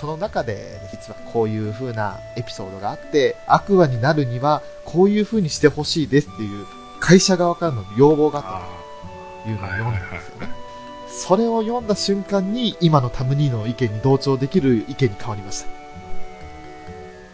[0.00, 6.64] その中で実はこういう風なエピソードがあって、アクアになるにはこういう風にしてほしいですっていう
[7.00, 8.62] 会社側からの要望があったあ
[9.44, 10.48] というのをはい読んだんですよね。
[11.08, 15.64] それを読んだ瞬間に今のタムニーの意見に同調できる意見に変わりまし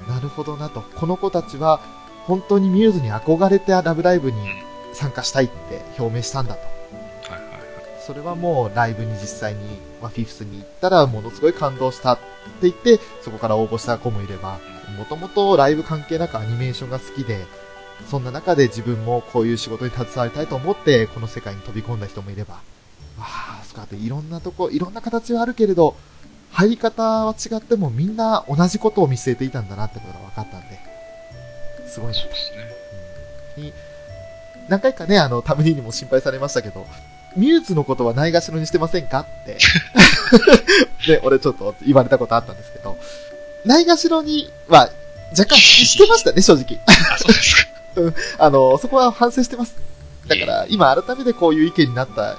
[0.07, 0.12] た。
[0.12, 0.83] なるほどなと。
[0.83, 1.81] この子たちは
[2.25, 4.39] 本当にミューズに憧れてラブライブに
[4.93, 6.76] 参加したいって表明したんだと。
[8.07, 9.61] それはもうライブに実際に、
[10.01, 12.23] まあ、フィフスに行ったらものすごい感動したって
[12.63, 14.61] 言って、そこから応募した子もいれば、
[14.97, 17.45] もともとライブ関係なくアニメーションが好きで、
[18.09, 22.61] そんな中で自分もこういう仕事に携わりたいと思って、この世界に飛び込んだ人もいれば、
[23.19, 25.97] ああ、そうかっていろんなとこ、いろんな形はあるけれど、
[26.53, 30.79] 入り方は違ってもみんな同じことを見据えていたんだなってことが分かったんで、
[31.89, 32.53] すごいなそうです
[33.57, 33.65] ね。
[33.65, 33.73] に
[34.69, 36.87] 何回かね、あの、タムニーにも心配されましたけど、
[37.37, 39.59] ミューズのことはないがしろにしてませんかって、
[41.07, 42.97] で、俺ちょっと言われたことあったんですけど、
[43.64, 44.91] ないがしろには
[45.30, 46.78] 若干してましたね、正直。
[46.87, 47.76] あ、そうですか。
[48.45, 49.74] あの、そこは反省してます。
[50.28, 52.37] だから、今改めてこういう意見になった、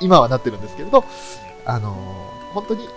[0.00, 1.04] 今はなってるんですけれど、
[1.64, 1.94] あの、
[2.54, 2.88] 本当に、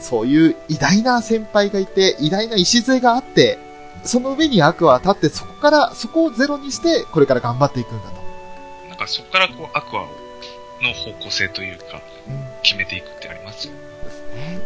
[0.00, 3.58] そういう偉大な先輩がいて、偉大な礎があって、
[4.04, 8.88] その上に悪は立って、そこから、そこをゼロにして、これから頑張っていくんだと。
[8.88, 10.06] なんかそこからこう、アクア
[10.82, 13.74] の方向性というか、うん決めていくってありますよ。
[14.04, 14.60] ですね。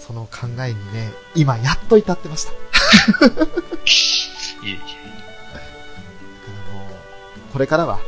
[0.00, 2.52] その考えにね、今やっと至ってました。
[2.52, 2.56] い
[4.64, 4.78] えいえ。
[7.52, 8.00] これからは、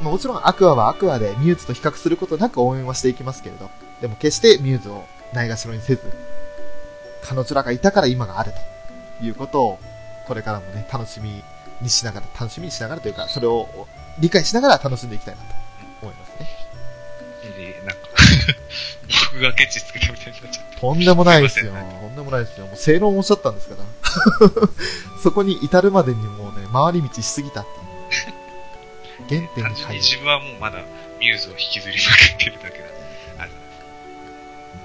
[0.00, 3.70] まあもちろんアクアはアクアでミューズと比較することなく応援はしていきますけれど、
[4.00, 6.02] でも決してミューズをないがしろにせず、
[7.24, 8.52] 彼女らがいたから今がある
[9.20, 9.78] ということを、
[10.26, 11.42] これからもね、楽しみ
[11.80, 13.86] にしながら、楽しみにしながらというか、それを
[14.18, 15.61] 理解しながら楽しんでいきたいなと
[19.32, 20.80] 僕がケチつけたみたいになっちゃって。
[20.80, 21.72] とんでもないですよ。
[21.72, 22.66] とんでもないですよ。
[22.66, 23.84] もう正論をおっしゃったんですから。
[25.22, 27.66] そこに至るまでにもうね、回り道しすぎたっ
[29.28, 29.40] ていう。
[29.40, 29.94] 原点単に帰る。
[29.94, 30.78] 自分はもうまだ
[31.20, 33.54] ミューズを引きずりまくってるだけなんで。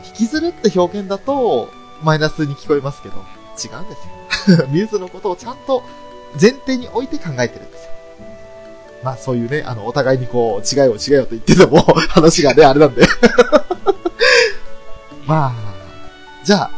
[0.07, 1.69] 引きずるって表現だと、
[2.01, 3.95] マイナスに聞こえますけど、違うんで
[4.45, 4.67] すよ。
[4.69, 5.83] ミューズのことをちゃんと
[6.39, 7.91] 前提に置いて考えてるんですよ。
[9.07, 13.05] まあそういうね、あの、お互いにこう、違いを違いよと言ってても、 話がね、あれなんで。
[15.25, 15.53] まあ、
[16.43, 16.71] じゃあ、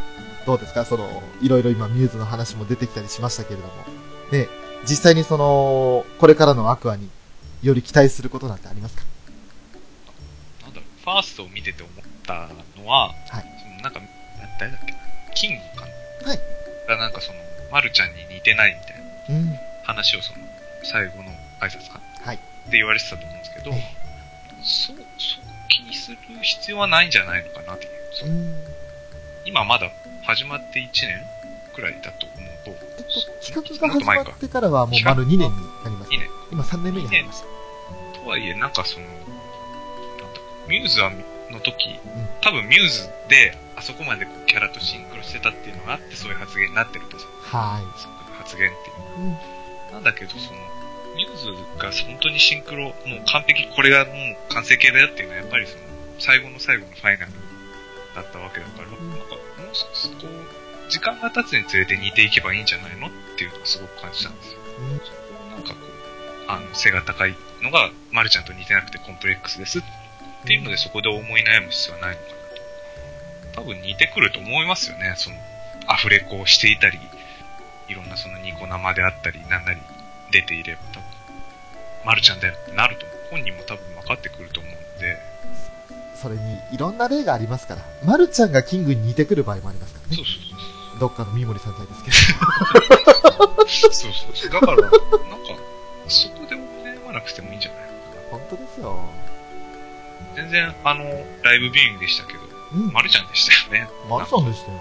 [0.45, 0.85] どうですか？
[0.85, 3.73] その、いろいろ今ミューズの話も出てきたりしましたけれども、
[4.31, 4.47] ね、
[4.87, 7.09] 実際にその、これからのアクアに
[7.63, 9.03] より期待することなんてありますか？
[10.63, 11.95] なんだろう、ファーストを見てて思っ
[12.27, 12.47] た
[12.79, 14.05] のは、はいそのなんか、な
[14.59, 14.99] 誰だっけな、
[15.33, 15.87] キングか
[16.25, 16.29] な？
[16.29, 16.39] はい。
[16.87, 17.39] がなんかその、
[17.71, 18.97] マルちゃんに似てないみたい
[19.29, 19.59] なうん。
[19.83, 20.39] 話をその、
[20.83, 21.23] 最後の
[21.61, 22.08] 挨拶かはい。
[22.23, 23.95] って言われてたと思うんですけど、え
[24.61, 27.91] そう、そう気にする必要はないんじゃないのかなっていう。
[28.13, 28.53] そうん。
[29.45, 29.89] 今まだ
[30.23, 31.21] 始まって1年
[31.73, 35.45] くらいだと思うと、えっと、企画が始まってからはもう丸2年に
[35.83, 36.11] なります。
[36.11, 36.29] 2年。
[36.51, 38.19] 今3年目に入りました。
[38.19, 39.05] とはいえ、なんかその、
[40.67, 41.11] ミューズは
[41.49, 41.99] の時、
[42.41, 47.29] 多分ミューズであそこまでこうキャラとシンクロしてたっていうのがあってそういう発言になってると思う。
[47.41, 49.37] はその発言っていうのは。
[49.37, 49.47] い。
[49.89, 49.93] うん。
[49.93, 50.59] なんだけど、その、
[51.19, 52.93] ミューズが本当にシンクロ、もう
[53.27, 55.83] 完璧、これがもう完成形だよっていうのは、やっぱりその、
[56.17, 57.31] 最後の最後のファイナル
[58.15, 64.59] だったわけだから、んなんか、もう少しこう、時間が経つにつれて似ていけばいいんじゃないのっていうのをすごく感じたんですよ。
[64.79, 69.83] うんそこをなんかこう、あの、背が高いのが、マルちゃんと似てなくてコンプレックスですっ
[70.45, 72.27] ていうので、そこで思い悩む必要はないのか
[73.55, 73.61] なと。
[73.61, 75.15] 多分似てくると思いますよね。
[75.17, 75.35] その、
[75.87, 76.97] アフレコをしていたり、
[77.89, 79.81] いろんなそのニコ生であったり、なんなり
[80.31, 80.81] 出ていれば、
[81.99, 83.05] 多分、マルちゃんだよってなると。
[83.29, 85.17] 本人も多分分かってくると思うので、
[86.15, 87.81] それに、いろんな例がありますから。
[88.03, 90.15] まるちゃんがキングに似てくる場合もありますからね。
[90.17, 90.99] そうそうそう。
[90.99, 92.47] どっかの三森さんみたいですけど。
[93.67, 94.49] そうそうそう。
[94.51, 94.97] だから、なんか、
[96.09, 97.93] そこで悩まなくてもいいんじゃないのか
[98.31, 98.99] 本当ですよ。
[100.35, 100.35] な。
[100.35, 101.03] 全然、あの、
[101.43, 102.39] ライブビューイングでしたけど、
[102.73, 102.91] うん。
[102.91, 103.89] マルちゃんでしたよね。
[104.09, 104.77] まるちゃんでしたよ。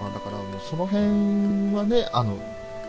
[0.00, 2.38] まあだからもうその辺はね、あの、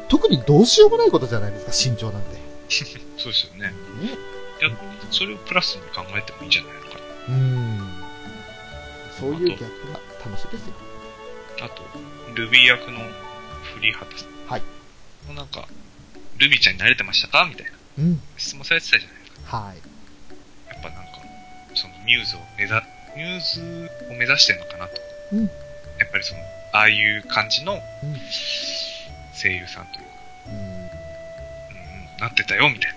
[0.09, 2.46] 特にどうしようもないことじゃないですか、身長なんて。
[3.17, 3.67] そうですよね。
[3.69, 3.73] ね。
[4.59, 4.71] いや、
[5.11, 6.87] それをプラスに考えてもいいんじゃないのか
[7.29, 8.03] うん。
[9.19, 9.61] そういう逆
[9.91, 10.73] が楽しいですよ。
[11.59, 11.65] な。
[11.65, 11.83] あと、
[12.35, 12.99] ルビー役の
[13.73, 14.29] フリーハタさん。
[14.47, 14.61] はい。
[15.25, 15.67] もうなんか、
[16.37, 17.45] ルビーちゃんに慣れてましたか？
[17.45, 18.21] みたいなうん。
[18.37, 19.57] 質問されてたじゃないですか。
[19.57, 19.77] はい。
[20.73, 21.21] やっぱなんか、
[21.75, 22.73] そのミューズを目指、
[23.15, 25.01] ミューズを目指してるのかなと。
[25.33, 25.45] うん。
[25.45, 26.41] やっぱりその、
[26.73, 28.19] ああいう感じのうん。
[29.39, 30.06] 声優さんという
[32.19, 32.91] なってたよ、みたい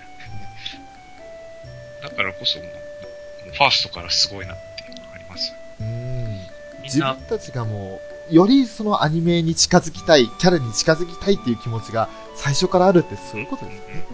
[2.02, 2.08] な。
[2.08, 5.56] だからこそもう、ファーストからすごいなっていうのがありますよ。
[5.80, 5.86] うん。
[5.86, 6.44] みんな
[6.82, 8.00] 自分、たちがも
[8.30, 14.04] う、よりそのアニメに近づきたい、キャラに近づきたいっていう気持ちが最初からあるってそういうことですね。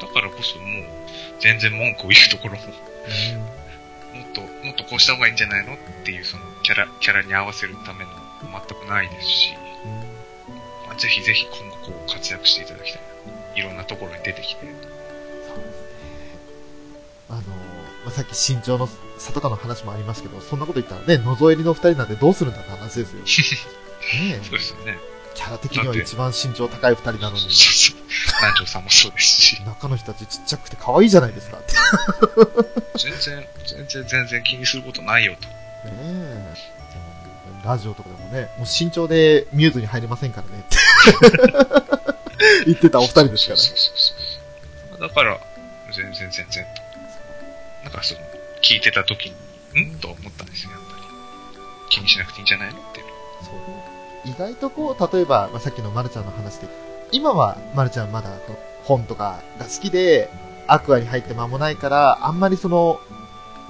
[0.00, 0.84] だからこそもう、
[1.40, 2.72] 全然文句を言うところも、も
[4.24, 8.10] っと、もっとこうした方がいいんじゃないのっていう、その、キャラ、キャラに合わせるための
[8.42, 9.92] 全くないですし、うん。
[9.92, 10.20] うん
[10.90, 13.39] まあ、ぜひぜひ今後こう活躍していただきたいな。
[13.54, 14.60] いろんなところに出てきて。
[15.48, 15.90] そうですね。
[17.28, 17.44] あの、ま
[18.08, 18.88] あ、さっき身長の
[19.18, 23.20] 差とかの話もありますけど、そんなこと言ったらね、野添りの二人なんてどうするんだって話ですよ。
[24.28, 24.98] ねえそうですよね。
[25.34, 27.48] キャラ的には一番身長高い二人なのに。
[28.40, 31.74] 南條さんもそうですし、中の人たちちっちゃくて可愛いじゃないですかって。
[32.98, 35.46] 全然、全然、全然気にすることないよと。
[35.48, 36.80] ねえ。
[37.64, 42.00] ラジオとかでもね、もう身長でミューズに入れませんからねって
[42.66, 43.62] 言ってたお二人ですからね。
[43.62, 45.08] そうそうそうそう。
[45.08, 45.38] だから、
[45.94, 46.82] 全然全然と。
[47.84, 48.20] なんかその、
[48.62, 49.32] 聞いてた時
[49.74, 49.98] に、ん？
[49.98, 51.02] と思ったんですよ、やっぱり。
[51.90, 52.72] 気にしなくていいんじゃない？
[52.72, 53.00] のって。
[53.42, 56.68] そう意外とこう、例えば、まあ、さっきのまるちゃんの話で、
[57.12, 58.30] 今はまるちゃんまだ
[58.84, 60.28] 本とかが好きで、
[60.66, 63.00] アクアに入って間もないから、あんまりその、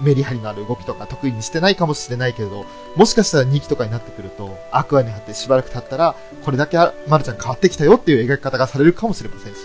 [0.00, 2.64] メリハリのある動きとか得意にしてないかもしれないけれど、
[2.96, 6.76] もしかしたら2期とかになってくると、アクアに入ってしばらく経ったら、これだけ
[7.08, 9.58] まるちゃん変わってきたよっていう描き方がされるかもしれませんし、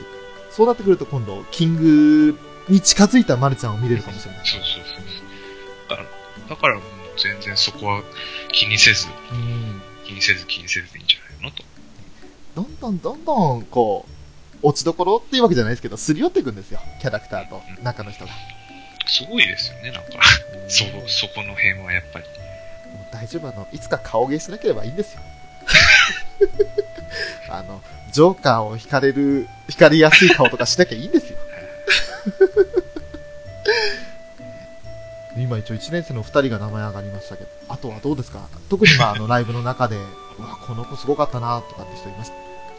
[0.52, 4.46] そうなってくると今度、キングに近づいたまるちゃんを見れるかもしれない。
[4.46, 5.90] そうそうそうそう。
[5.90, 6.84] だから、だからもう
[7.18, 8.04] 全然そこは
[8.52, 9.82] 気にせず、うん。
[10.06, 11.64] 気にせず気にせずでいいんじゃないのと。
[12.56, 16.80] どんどんどんどん、こう、落ちどころっていうわけじゃないですけど、すり寄っていくんですよ。
[17.02, 18.32] キャラクターと中の人が。
[19.08, 20.20] すごいですよね、なんか。
[20.68, 22.26] そ、そこの辺はやっぱり。
[22.26, 22.32] も
[23.02, 25.22] う大丈夫、あの、いつか顔芸しなければいいんですよ。
[27.50, 27.82] あの、
[28.12, 31.38] ジョーカーを惹かれる、惹かれやすい顔とかしなきゃいいんですよ。
[35.38, 38.48] 今一応1年生の2人が名前上がりましたけど、あとはどうですか？
[38.70, 40.00] 特にまああのライブの中で、う
[40.42, 42.30] わ、この子すごかったなとかって人いまし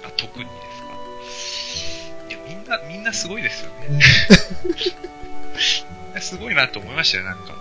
[0.03, 0.09] た。
[0.09, 2.31] あ、特にですか？
[2.31, 4.01] いや、みんな、みんなすごいですよね。
[6.17, 7.55] うんみんなすごいなと思いましたよ、なんか。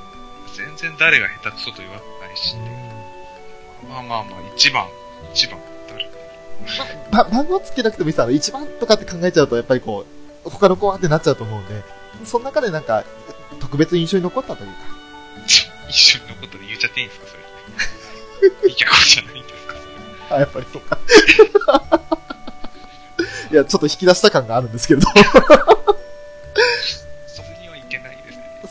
[0.55, 2.55] 全然誰が下手くそと言わないし。
[3.89, 4.87] まあまあまあ、一番、
[5.33, 6.09] 一番、誰
[7.11, 8.21] ば番号つけなくてもいいです。
[8.23, 10.05] あの、一番とかって考えちゃうと、やっぱりこ
[10.45, 11.83] う、他の子はってなっちゃうと思うんで、
[12.23, 13.03] その中でなんか、
[13.59, 14.75] 特別印象に残ったというか、
[15.89, 18.69] 一緒に残ったで言っちゃっていいんですか、それ。
[18.69, 19.79] いい脚本じゃないんですか、そ
[20.31, 20.37] れ。
[20.37, 20.97] あ、やっぱりそうか。
[23.51, 25.07] いや、ちょっと引き出した感があるんですけれど。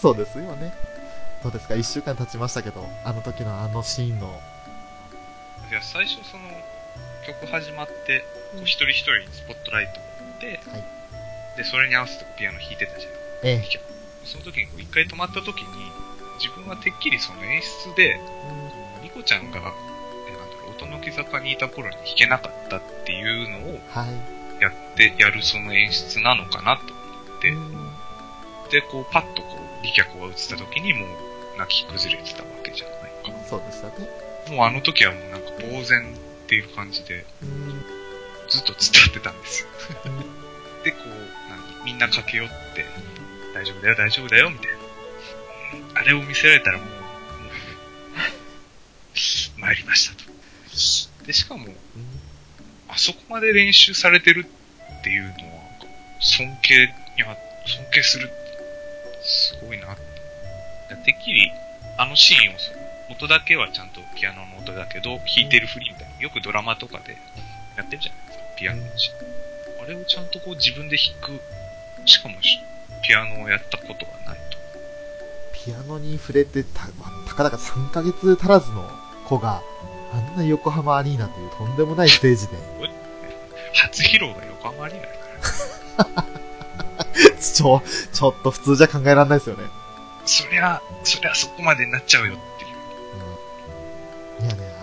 [0.05, 0.71] そうですよね。
[1.43, 1.75] どうですか？
[1.75, 4.39] 一週間経ちましたけど、あの時のあのシーンの、
[5.71, 6.45] いや、最初その、
[7.27, 8.21] 曲始まって、
[8.53, 10.85] こう一人一人にスポットライトを持って、はい
[11.57, 13.13] で、それに合わせてピアノ弾いてたじゃん。
[13.45, 13.81] ええ。
[14.25, 15.69] その時にこう一回止まった時に、
[16.39, 18.21] 自分はてっきりその演出で、
[19.03, 19.73] ニコちゃんが、えなんだ
[20.67, 24.61] ろう、音の木坂にいた頃に弾けなかったっていうのをはい。
[24.61, 26.93] やって、やるその演出なのかなと思
[27.39, 31.09] って、で、こうパッとこう、利脚が映った時にもう
[31.59, 33.47] 泣き崩れてたわけじゃないか。
[33.47, 34.09] そうでしたね。
[34.51, 36.15] もうあの時はもうなんか呆然
[36.45, 37.27] っていう感じで、
[38.49, 39.69] ずっと伝わってたんですよ。
[40.85, 41.09] で、こう、
[41.51, 42.85] 何みんな駆け寄って、
[43.55, 44.69] 大丈夫だよ、大丈夫だよ、みたい
[45.95, 46.01] な。
[46.01, 46.95] あれを見せられたらもう、も
[49.57, 50.31] う参りましたと。
[51.27, 51.69] で、しかも、
[52.89, 54.47] あそこまで練習されてる
[55.01, 55.35] っていうのは、
[56.21, 58.31] 尊敬には、尊敬する。
[59.25, 60.03] すごいなって。
[60.97, 61.51] てっきり、
[61.97, 62.57] あのシーンを
[63.13, 66.21] 音だけはちゃんとピアノの音だけど、弾いてるふりみたいな。
[66.21, 67.17] よくドラマとかで
[67.77, 69.83] やってるじゃないですか、ピアノのシーン。
[69.83, 71.41] あれをちゃんとこう自分で弾く。
[72.07, 72.61] しかもし、
[73.03, 74.59] ピアノをやったことがないと。
[75.53, 76.87] ピアノに触れてた、
[77.27, 78.91] たかだか3ヶ月足らずの
[79.27, 79.63] 子が、
[80.13, 82.55] あんな横浜アリーナというとんでもないステージで、
[83.75, 86.34] 初披露が横浜アリーナだから。
[87.53, 87.83] ちょ、
[88.13, 89.65] ちょっと普通じゃ考えられないですよね。
[90.25, 94.47] そりゃ、そりゃそこまでになっちゃうよっていう。
[94.47, 94.75] いやね、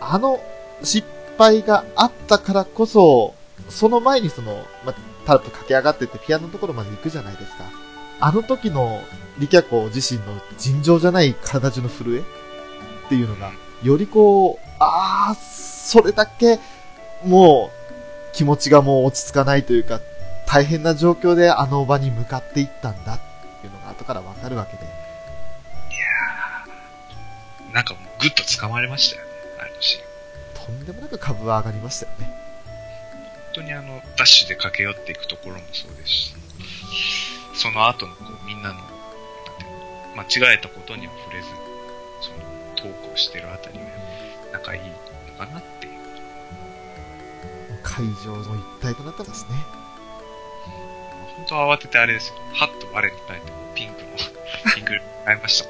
[0.00, 0.40] あの、あの
[0.82, 1.06] 失
[1.38, 3.34] 敗があったからこそ、
[3.68, 4.94] その前にその、ま、
[5.26, 7.64] タラップ駆け上がってってピアノのところまで行くじゃないですか。
[8.20, 9.00] あの時の
[9.38, 13.50] リキャコ自身の尋常じゃない体中の震えっていうのが、
[13.82, 16.60] よりこう、ああ、それだけ、
[17.24, 17.82] もう、
[18.32, 20.00] 気持ちがもう落ち着かないというか、
[20.52, 23.20] 大変な状況であの場に向かっていったんだっ
[23.62, 24.84] ていうのが後からわかるわけで。
[27.72, 29.30] なんかもうグッと掴まれましたよね、
[29.60, 30.66] あのシーン。
[30.66, 32.26] とんでもなく株は上がりましたよね。
[33.54, 36.34] 本当にあの、ダッシュで駆け寄っていくところもそうですし、
[37.54, 38.80] その後のこう、みんなの、
[40.14, 41.48] 間違えたことには触れず、
[42.20, 42.36] その、
[42.76, 43.84] トークをしてるあたりが、
[44.52, 45.92] 仲いいのかなっていう。
[47.82, 49.81] 会場も一体となってますね。
[51.42, 52.34] 本当慌ててあれですよ。
[52.52, 54.06] はっと我に返って、ピンクの、
[54.74, 55.68] ピンクに変えました。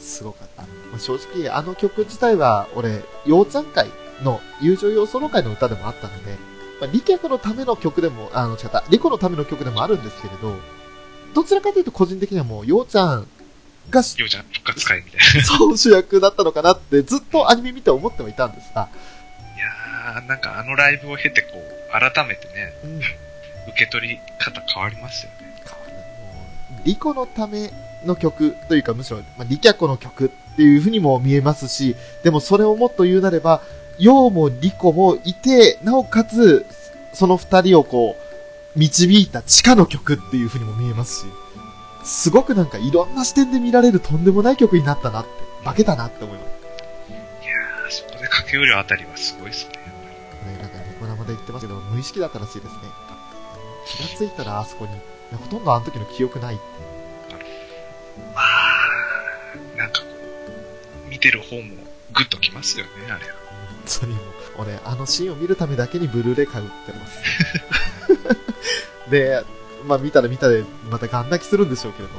[0.00, 0.62] すごかった。
[0.62, 3.88] まあ正直、あの曲自体は、俺、ようちゃん会
[4.22, 6.36] の友情用ソロ会の歌でもあったので、
[6.80, 10.54] まあ、リキのための曲でも、あの、違った、リコのための曲でもあるんですけれど、
[11.34, 13.26] どちらかというと個人的にはもう、ようちゃん
[13.88, 15.44] がし、ようちゃん復活会みたいな。
[15.46, 18.88] そう主役だったのかなって、ずっとアニメ見て思ってはいたんですが、
[19.56, 22.98] いやー、なんかあのライブを経てこう、改めてね、うん。
[22.98, 23.04] 受
[23.76, 25.54] け取り方変わりますよね。
[25.64, 27.70] 変わるもうリコのため
[28.04, 33.62] の曲というか、むしろ、まあ、リキャコの曲っていうふうにも見えますし、でもそれをもっと言うなれば、
[33.98, 36.66] ヨウもリコもいて、なおかつ、
[37.12, 38.16] その二人をこ
[38.74, 41.26] う、導いた地下の曲っていうふうにも見えますし、
[42.04, 45.30] すごくなんかいろんな視点で見られるとんでもない曲になったなって、
[45.64, 46.46] 化けたなって思います。
[47.42, 49.72] いやー、そこで駆け寄るあたりはすごいですね。
[49.72, 50.70] ね、
[51.26, 52.78] で言ってますけど、無意識だったらしいですね。
[53.86, 54.90] 気がついたらあそこに、
[55.38, 56.64] ほとんどあの時の記憶ないって。
[58.34, 60.06] まあ、なんかこ
[61.06, 61.74] う、見てる方も
[62.12, 63.36] グッときますよね、あれは。
[63.86, 64.24] 本当にもう、
[64.58, 67.22] 俺、あのシーンを見るためだけにブルーレイ買うってます。
[69.10, 69.44] で、
[69.84, 72.14] まあ見たら見たで、またガン泣きするんでしょうけれど。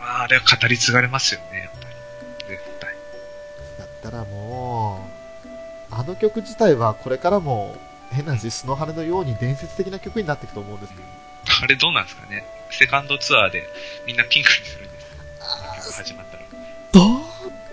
[0.00, 1.94] まあ、あれは語り継がれますよね、やっぱり。
[2.48, 2.94] 絶対。
[3.78, 5.13] だったらもう、
[5.96, 7.76] あの曲自体はこれからも、
[8.10, 10.92] 変な話、スノハレのように伝説的な曲になっていくと思うんです。
[11.62, 12.44] あれどうなんですかね？
[12.70, 13.64] セカンドツアーで
[14.06, 15.06] みんなピンクにするんです
[15.96, 16.42] か始まったら。
[16.92, 17.00] ど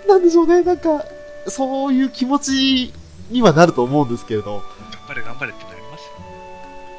[0.04, 1.04] うなんでしょうね、なんか、
[1.48, 2.92] そういう気持ち
[3.30, 6.02] にはなると思うんですけれど、頑張れ頑張れってなります？
[6.04, 6.10] よ。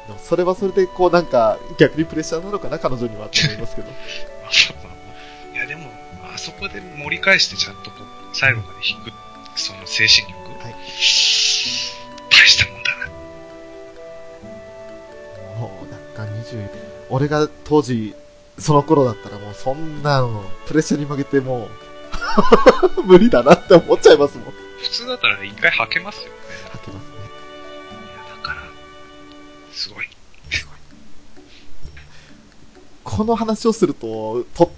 [0.08, 3.88] でもそれはそれで、こうなんか、逆にプレッシャーなのかな、彼女にはって思いますけど。
[5.54, 5.90] いやでも、
[6.34, 9.12] あそこで盛り返してちゃんとこう、最後まで弾く、
[9.58, 10.43] その精神力。
[10.84, 13.06] はい大したもんだな。
[15.60, 16.68] もう、なんか20、
[17.10, 18.14] 俺が当時、
[18.58, 21.68] その頃だったらもうそんなの、プレッシャーに負けても
[22.96, 24.52] う、無理だなって思っちゃいますもん。
[24.82, 26.30] 普通だったら一回吐けますよね。
[26.72, 27.10] 吐けますね。
[27.10, 27.20] い
[28.28, 28.62] や、だから、
[29.72, 30.08] すごい。
[33.04, 34.72] この話をすると、と、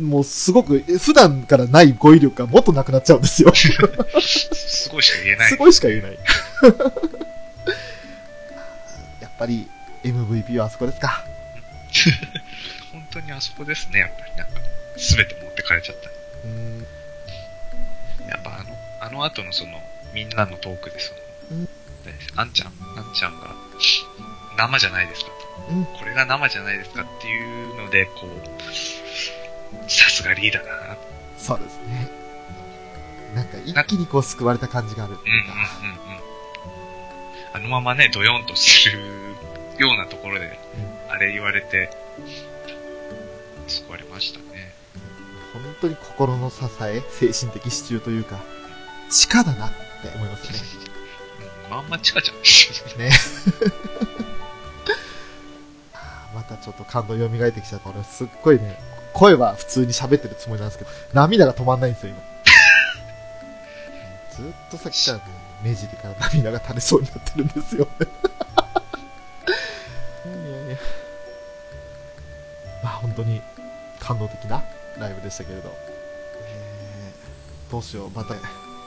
[0.00, 3.52] もうすごく、普段からない語彙力がもっとなくなっちゃうんですよ。
[3.54, 5.48] すごいしか言えない。
[5.50, 6.12] すごいしか言えない。
[9.20, 9.68] やっぱり、
[10.02, 11.24] MVP はあそこですか。
[12.92, 14.60] 本当にあそこですね、やっぱりなんか、
[14.96, 16.08] すべて持ってかれちゃった。
[16.48, 16.80] ん。
[18.28, 19.82] やっぱあの、あの後のその、
[20.14, 21.20] みんなのトークでその、
[21.52, 21.68] うんね
[22.36, 23.54] あんちゃん、あんちゃんが、
[24.56, 25.74] 生じゃないですかと。
[25.74, 28.40] うんこれが生じゃないですかっていうので、こう、
[29.90, 30.96] さすがリーダーだな。
[31.36, 32.08] そうですね。
[33.34, 35.40] なんか一気にこう救われた感じがあるうんうんうんいうん。
[37.54, 39.00] あのままね、ドヨンとする
[39.78, 40.58] ようなところで、
[41.08, 41.90] あれ言われて、
[43.66, 44.72] 救われましたね。
[45.52, 48.38] 本当に心の支え、精神的支柱というか、
[49.10, 49.76] 地下だなって
[50.14, 50.58] 思いますよね。
[51.66, 52.36] うん、まんまチカちゃん
[52.98, 53.10] ね。
[56.32, 57.90] またちょっと感動蘇ってきちゃった。
[57.90, 58.78] 俺すっごいね、
[59.12, 62.20] 声は普通に喋ってるつもりなんですけど、涙が止まんないんですよ、今。
[64.44, 65.24] ずっとさっきからね、
[65.62, 68.06] 目尻から涙が垂れそうになってるんですよね。
[70.26, 70.76] いやいや
[72.82, 73.42] まあ本当に
[73.98, 74.62] 感動的な
[74.98, 75.70] ライブでしたけれど。
[76.44, 76.80] えー
[77.70, 78.34] どうしよう、また、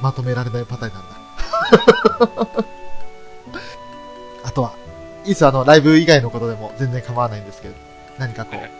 [0.01, 2.65] まとめられないパターンになるな。
[4.43, 4.73] あとは、
[5.23, 7.75] いいですよ、あの、ライブ以外のことでも全然構わないんですけど、
[8.19, 8.71] 何かこうはい、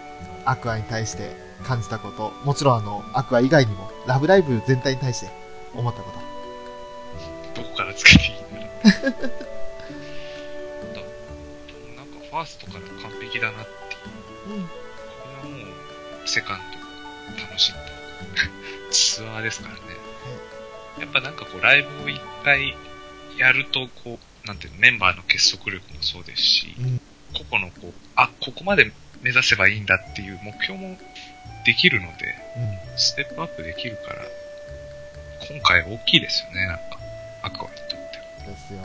[0.45, 5.29] アクアに対して感じたこと、もちろんあの、アクア以外にも、ラブライブ全体に対して
[5.73, 6.11] 思ったこ
[7.55, 7.61] と。
[7.61, 8.67] どこからつけていいん だろ
[9.09, 9.13] う。
[10.95, 11.01] だ
[11.95, 13.95] なんかファーストから完璧だなって
[14.51, 14.57] いう。
[14.57, 14.63] うん。
[14.65, 14.69] こ
[15.45, 15.71] れはも
[16.25, 16.59] う、セカン
[17.37, 17.79] ド楽しんだ。
[18.91, 19.81] ツアーですからね。
[20.99, 22.75] やっぱなんかこう、ライブを一回
[23.37, 27.01] やると、こう、なんていうの、メンバーの結束力もそうですし、うん
[27.33, 28.91] 個々のこう、あ、ここまで
[29.23, 30.95] 目指せばいいんだっていう目標も
[31.65, 32.97] できるので、うん。
[32.97, 34.21] ステップアップできるから、
[35.49, 36.99] 今回大きいですよね、なんか、
[37.41, 38.51] アクアにとっては。
[38.51, 38.79] ですよ。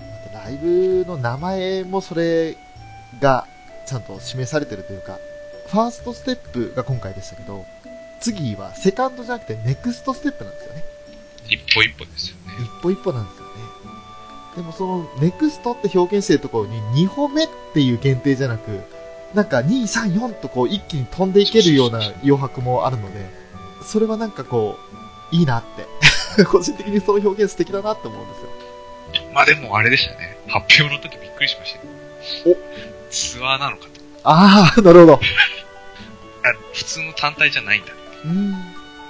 [0.00, 2.56] またライブの名前もそれ
[3.20, 3.46] が
[3.86, 5.18] ちゃんと示されてるというか、
[5.68, 7.64] ファーストステップが今回でしたけど、
[8.20, 10.84] 次はセカンドじゃなくてネクストステップなんですよね。
[11.48, 12.52] 一歩一歩ですよね。
[12.64, 13.52] 一歩一歩なんですよね。
[14.56, 18.80] でもそのネクストって表現してるところに2歩目っていう限定じゃなく、
[19.34, 23.26] なんか2、3、4とこう一気に飛んでいけるような余白もあるので、
[23.82, 24.78] それはなんかこ
[25.32, 25.62] う、いいなっ
[26.36, 26.44] て。
[26.44, 28.48] 個人的にその表現素敵だなって思うんですよ。
[29.32, 30.38] まあでもあれでしたね。
[30.48, 31.78] 発表の時びっくりしました
[32.50, 32.56] よ。
[32.56, 33.90] おツアーなのかと。
[34.24, 35.14] ああ、なるほど。
[35.14, 35.18] あ
[36.74, 37.92] 普通の単体じゃないんだ。
[38.24, 38.54] うん。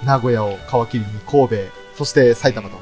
[0.03, 1.55] 名古屋を皮切りに神戸、
[1.97, 2.77] そして埼玉と。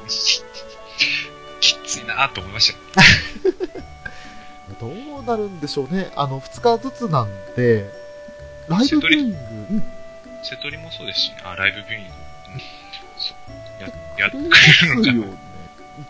[1.60, 3.56] きついなと思いましたよ。
[4.80, 6.10] どうなるんでしょうね。
[6.16, 7.90] あの、2日ずつなんで、
[8.68, 9.36] ライブビューイング、
[9.70, 9.84] うん、
[10.42, 12.12] 瀬取りもそうですし、あ、ライブビューイング。
[13.78, 13.86] うん。
[13.86, 15.38] や、やってくくれるのか。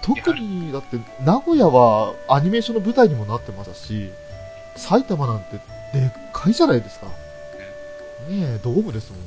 [0.03, 4.11] 特に、だって、名古屋はアニメーションの舞台にもなってましたし、
[4.75, 5.59] 埼玉なんて
[5.93, 7.07] でっかいじゃないですか。
[7.07, 7.13] ね
[8.31, 9.21] え、ドームですもん。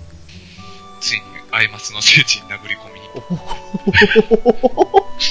[1.00, 3.08] ついにアイマスの聖地に殴り込みに。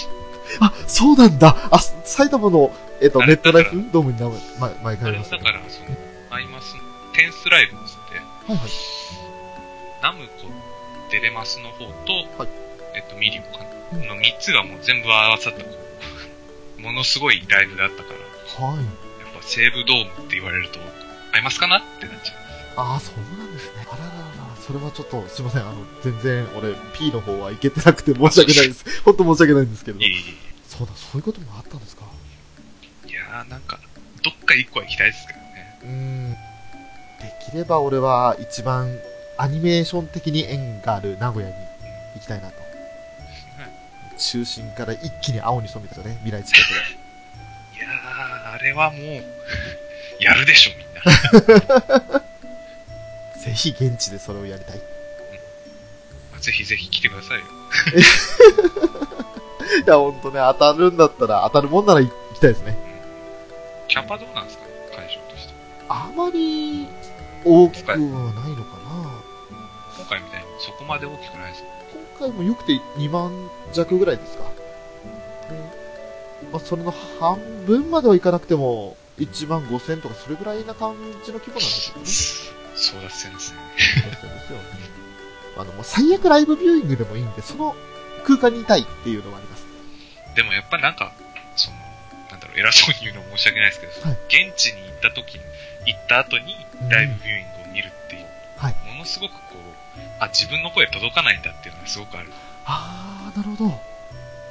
[0.61, 1.57] あ、そうなんだ。
[1.71, 4.39] あ、埼玉の、えっと、ネットライフドームに名前、
[4.83, 5.89] 前帰あれりました、だから、その、
[6.31, 6.81] アイマスの
[7.15, 8.71] テンスライブっつって、はいはい。
[10.03, 10.49] ナムコ、
[11.11, 12.49] デレマスの方と、はい。
[12.95, 13.99] えっと、ミリオかな。
[14.07, 15.65] の3つがもう全部合わさった、
[16.83, 18.15] ものすごいライブだったか
[18.61, 18.77] ら、はい。
[18.77, 18.87] やっ
[19.35, 20.79] ぱ西武ドームって言われると、
[21.33, 21.79] 合いますかな？
[21.79, 22.37] ってなっちゃう。
[22.77, 23.48] ああ、そうなん
[24.69, 25.63] それはちょっと、すいません。
[25.63, 28.85] あの、全然、俺、P の方はいけてなくて申し訳ないです。
[29.03, 30.09] 本当申し訳ないんですけれどいえ。
[30.09, 30.23] いえい
[30.69, 32.03] そうだ、そういうこともあったんですか？
[33.07, 33.81] えいやーなんか、
[34.23, 35.79] どっか一個は行きたいですけどね。
[35.83, 36.33] うーん。
[36.33, 36.39] で
[37.51, 38.95] きれば俺は一番
[39.39, 41.57] アニメーション的に縁がある名古屋に
[42.17, 42.55] 行きたいなと。
[44.19, 46.75] 中心から一気に青に染めたね、未来近くで。
[47.81, 49.25] いやー、あれはもう、
[50.23, 52.23] やるでしょ、みんな。
[53.45, 54.81] ぜひ現地でそれをやりたい。
[56.41, 57.45] ぜひぜひ来てくださいよ。
[59.87, 62.77] や、ほんとね、当たるんだったら、当たるもんなら行きたいですね。
[63.89, 64.65] キャパどうなんですか？
[64.65, 65.55] ね、会場として。
[65.89, 66.87] あまり
[67.45, 69.23] 大きくはないのかな。
[69.97, 71.69] 今回みたいにそこまで大きくないですか？
[72.21, 73.33] 今回もよくて2万
[73.73, 74.45] 弱ぐらいですか。
[74.45, 74.49] で
[76.53, 82.58] まあ、それの半分まではいかなくても、1万5千とかそれぐらいな感じの規模なんですよね。
[82.79, 83.59] 争奪戦ですね。
[84.21, 84.65] そうですよね。
[85.57, 87.75] あの、もう最悪ライブビューイングでもいいんで、その
[88.25, 89.67] 空間にいたいっていうのはあります。
[90.35, 91.13] でもやっぱなんか、
[91.57, 91.77] その、
[92.31, 95.41] なんだろう、偉そうに言うのも申し訳ないですけど、はい現地に行った時に、
[95.87, 96.55] 行った後に
[96.89, 98.27] ライブビューイングを見るっていう、
[98.57, 102.31] はいものすごくこう、あ、自分の声届かないんだっていうのがすごくある。
[102.65, 103.71] あー、なるほど。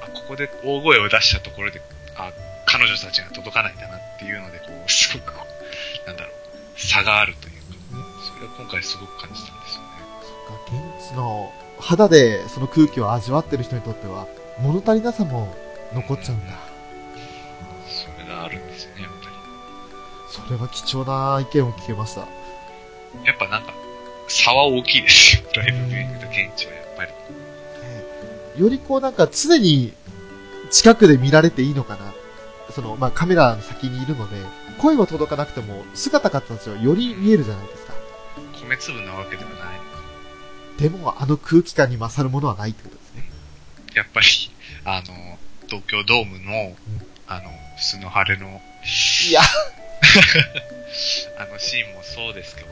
[0.04, 1.82] あ、ここで大声を出したところで、
[2.16, 2.32] あ、
[2.66, 5.34] 彼女たちが届かないんだなっていうので、こう、すごく
[6.06, 7.57] なんだろう、差があるという
[8.46, 9.88] 今回すごく感じたんですよね。
[10.22, 14.28] そっか、現地の肌でその空気を味わってる人にとっては、
[14.60, 15.56] 物足りなさも
[15.94, 16.54] 残っちゃうんだ。
[17.88, 19.28] それがあるんですよね、やっぱ
[20.30, 22.22] それは貴重な意見を聞けました。
[22.22, 23.26] り。
[23.26, 23.74] やっぱなんか、
[24.28, 27.12] 差は大きいですよ、ライブビューイングと現地はやっぱり。
[28.62, 29.94] よりこうなんか常に
[30.72, 32.14] 近くで見られていいのかな。
[32.72, 34.36] その、まあ、カメラの先にいるので、
[34.78, 37.87] 声は届かなくても、姿形はより見えるじゃないですか。
[38.68, 39.60] 米粒なわけではない。
[40.78, 43.30] でも、あの空気感に勝るものはないってことですね。
[43.96, 44.28] やっぱり、
[44.86, 45.38] あの、
[45.68, 46.76] 東京ドームの、
[47.28, 48.62] あの、素の晴れの、
[49.28, 49.42] いや、
[51.40, 52.68] あのシーンもそうですけど。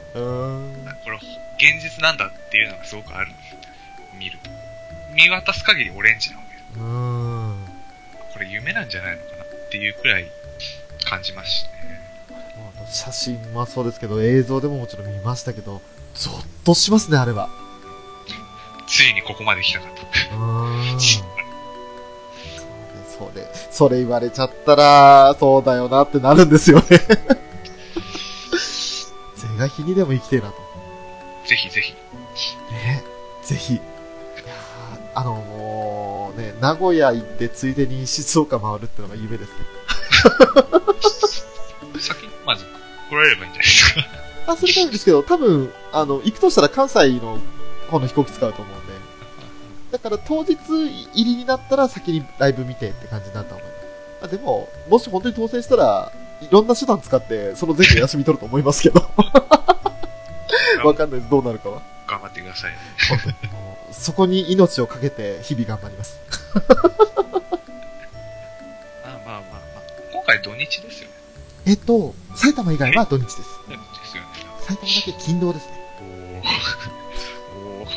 [1.04, 1.18] これ、
[1.58, 3.60] 現実なんだっていうのがすごくあるんですよ。
[4.20, 4.50] 見ると。
[5.14, 6.86] 見渡す限りオレンジなわけで。
[8.34, 10.30] これ夢なんじゃないのかなっていうくらい
[11.06, 11.75] 感じますしね。
[12.92, 15.82] 写真はそうですけど、映像でももちろん見ましたけど、
[16.14, 17.50] ゾッとしますね、あれは。
[18.88, 20.02] ついにここまで来たかと。
[20.38, 21.00] うーん。
[23.18, 26.86] それ、それ言われちゃったら、そうだよなってなるんですよね。
[29.36, 30.56] 是が非にでも生きてえなと。
[31.48, 31.94] ぜひぜひ。
[32.72, 33.04] ね
[33.44, 33.76] ぜひ。
[33.76, 39.56] いやーあのもうね、名古屋行ってついでに静岡回るってのが夢ですね。
[42.00, 42.66] 先 にまず
[43.10, 44.02] 来られればいいんじゃないですか。
[44.48, 47.40] あ、それなんですけど、多分、あの、行くとしたら関西の
[47.90, 48.94] 方の飛行機使うと思うんで。
[49.92, 54.26] だから当日入りになったら先にライブ見てって感じになったと思います。
[54.26, 59.02] あでも、もし本当に当選したら、いろんな手段使って、その前後休み取ると思いますけど。
[60.84, 61.32] わかんないです。
[61.32, 61.82] どうなるかは。
[62.08, 62.74] 頑張ってください。
[63.10, 66.20] 本当にもうそこに命をかけて日々頑張ります。
[66.54, 66.62] ま
[69.06, 69.82] あまあまあまあ。
[70.12, 71.15] 今回土日ですよね。
[71.66, 73.38] えっと、埼玉以外は土日です。
[73.38, 74.30] ですよね。
[74.62, 75.74] 埼玉だけ勤労ですね。
[77.60, 77.82] おー。
[77.82, 77.90] おー。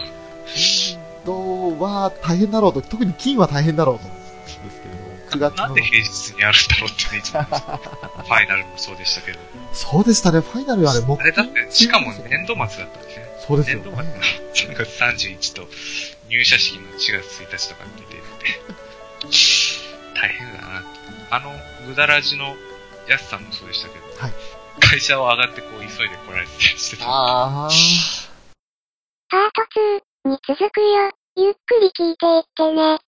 [0.47, 5.83] 金土は大変だろうと、特に金は大変だろうと思うんですけれど、9月のなんで。
[5.83, 9.39] 平日にあるんだろうってね、ファイナルもそうでしたけど。
[9.75, 13.29] そうでしたね、ファイナルあれ、木あれだって、しかも年度末だったんですね。
[13.47, 14.21] そうですよ年度末のね。
[14.55, 15.69] 3月31と
[16.31, 18.59] 入社式の4月1日とかって出てて、
[20.14, 20.85] 大変だな。
[21.31, 21.53] あの、
[21.87, 22.57] ぐだらじの
[23.09, 24.33] やすさんもそうでしたけど、はい
[24.81, 27.05] 会社を上がってこう急いで来られてしてた。
[27.09, 28.31] あー。
[29.29, 31.11] パート2に続くよ。
[31.37, 32.99] ゆっくり聞いていってね。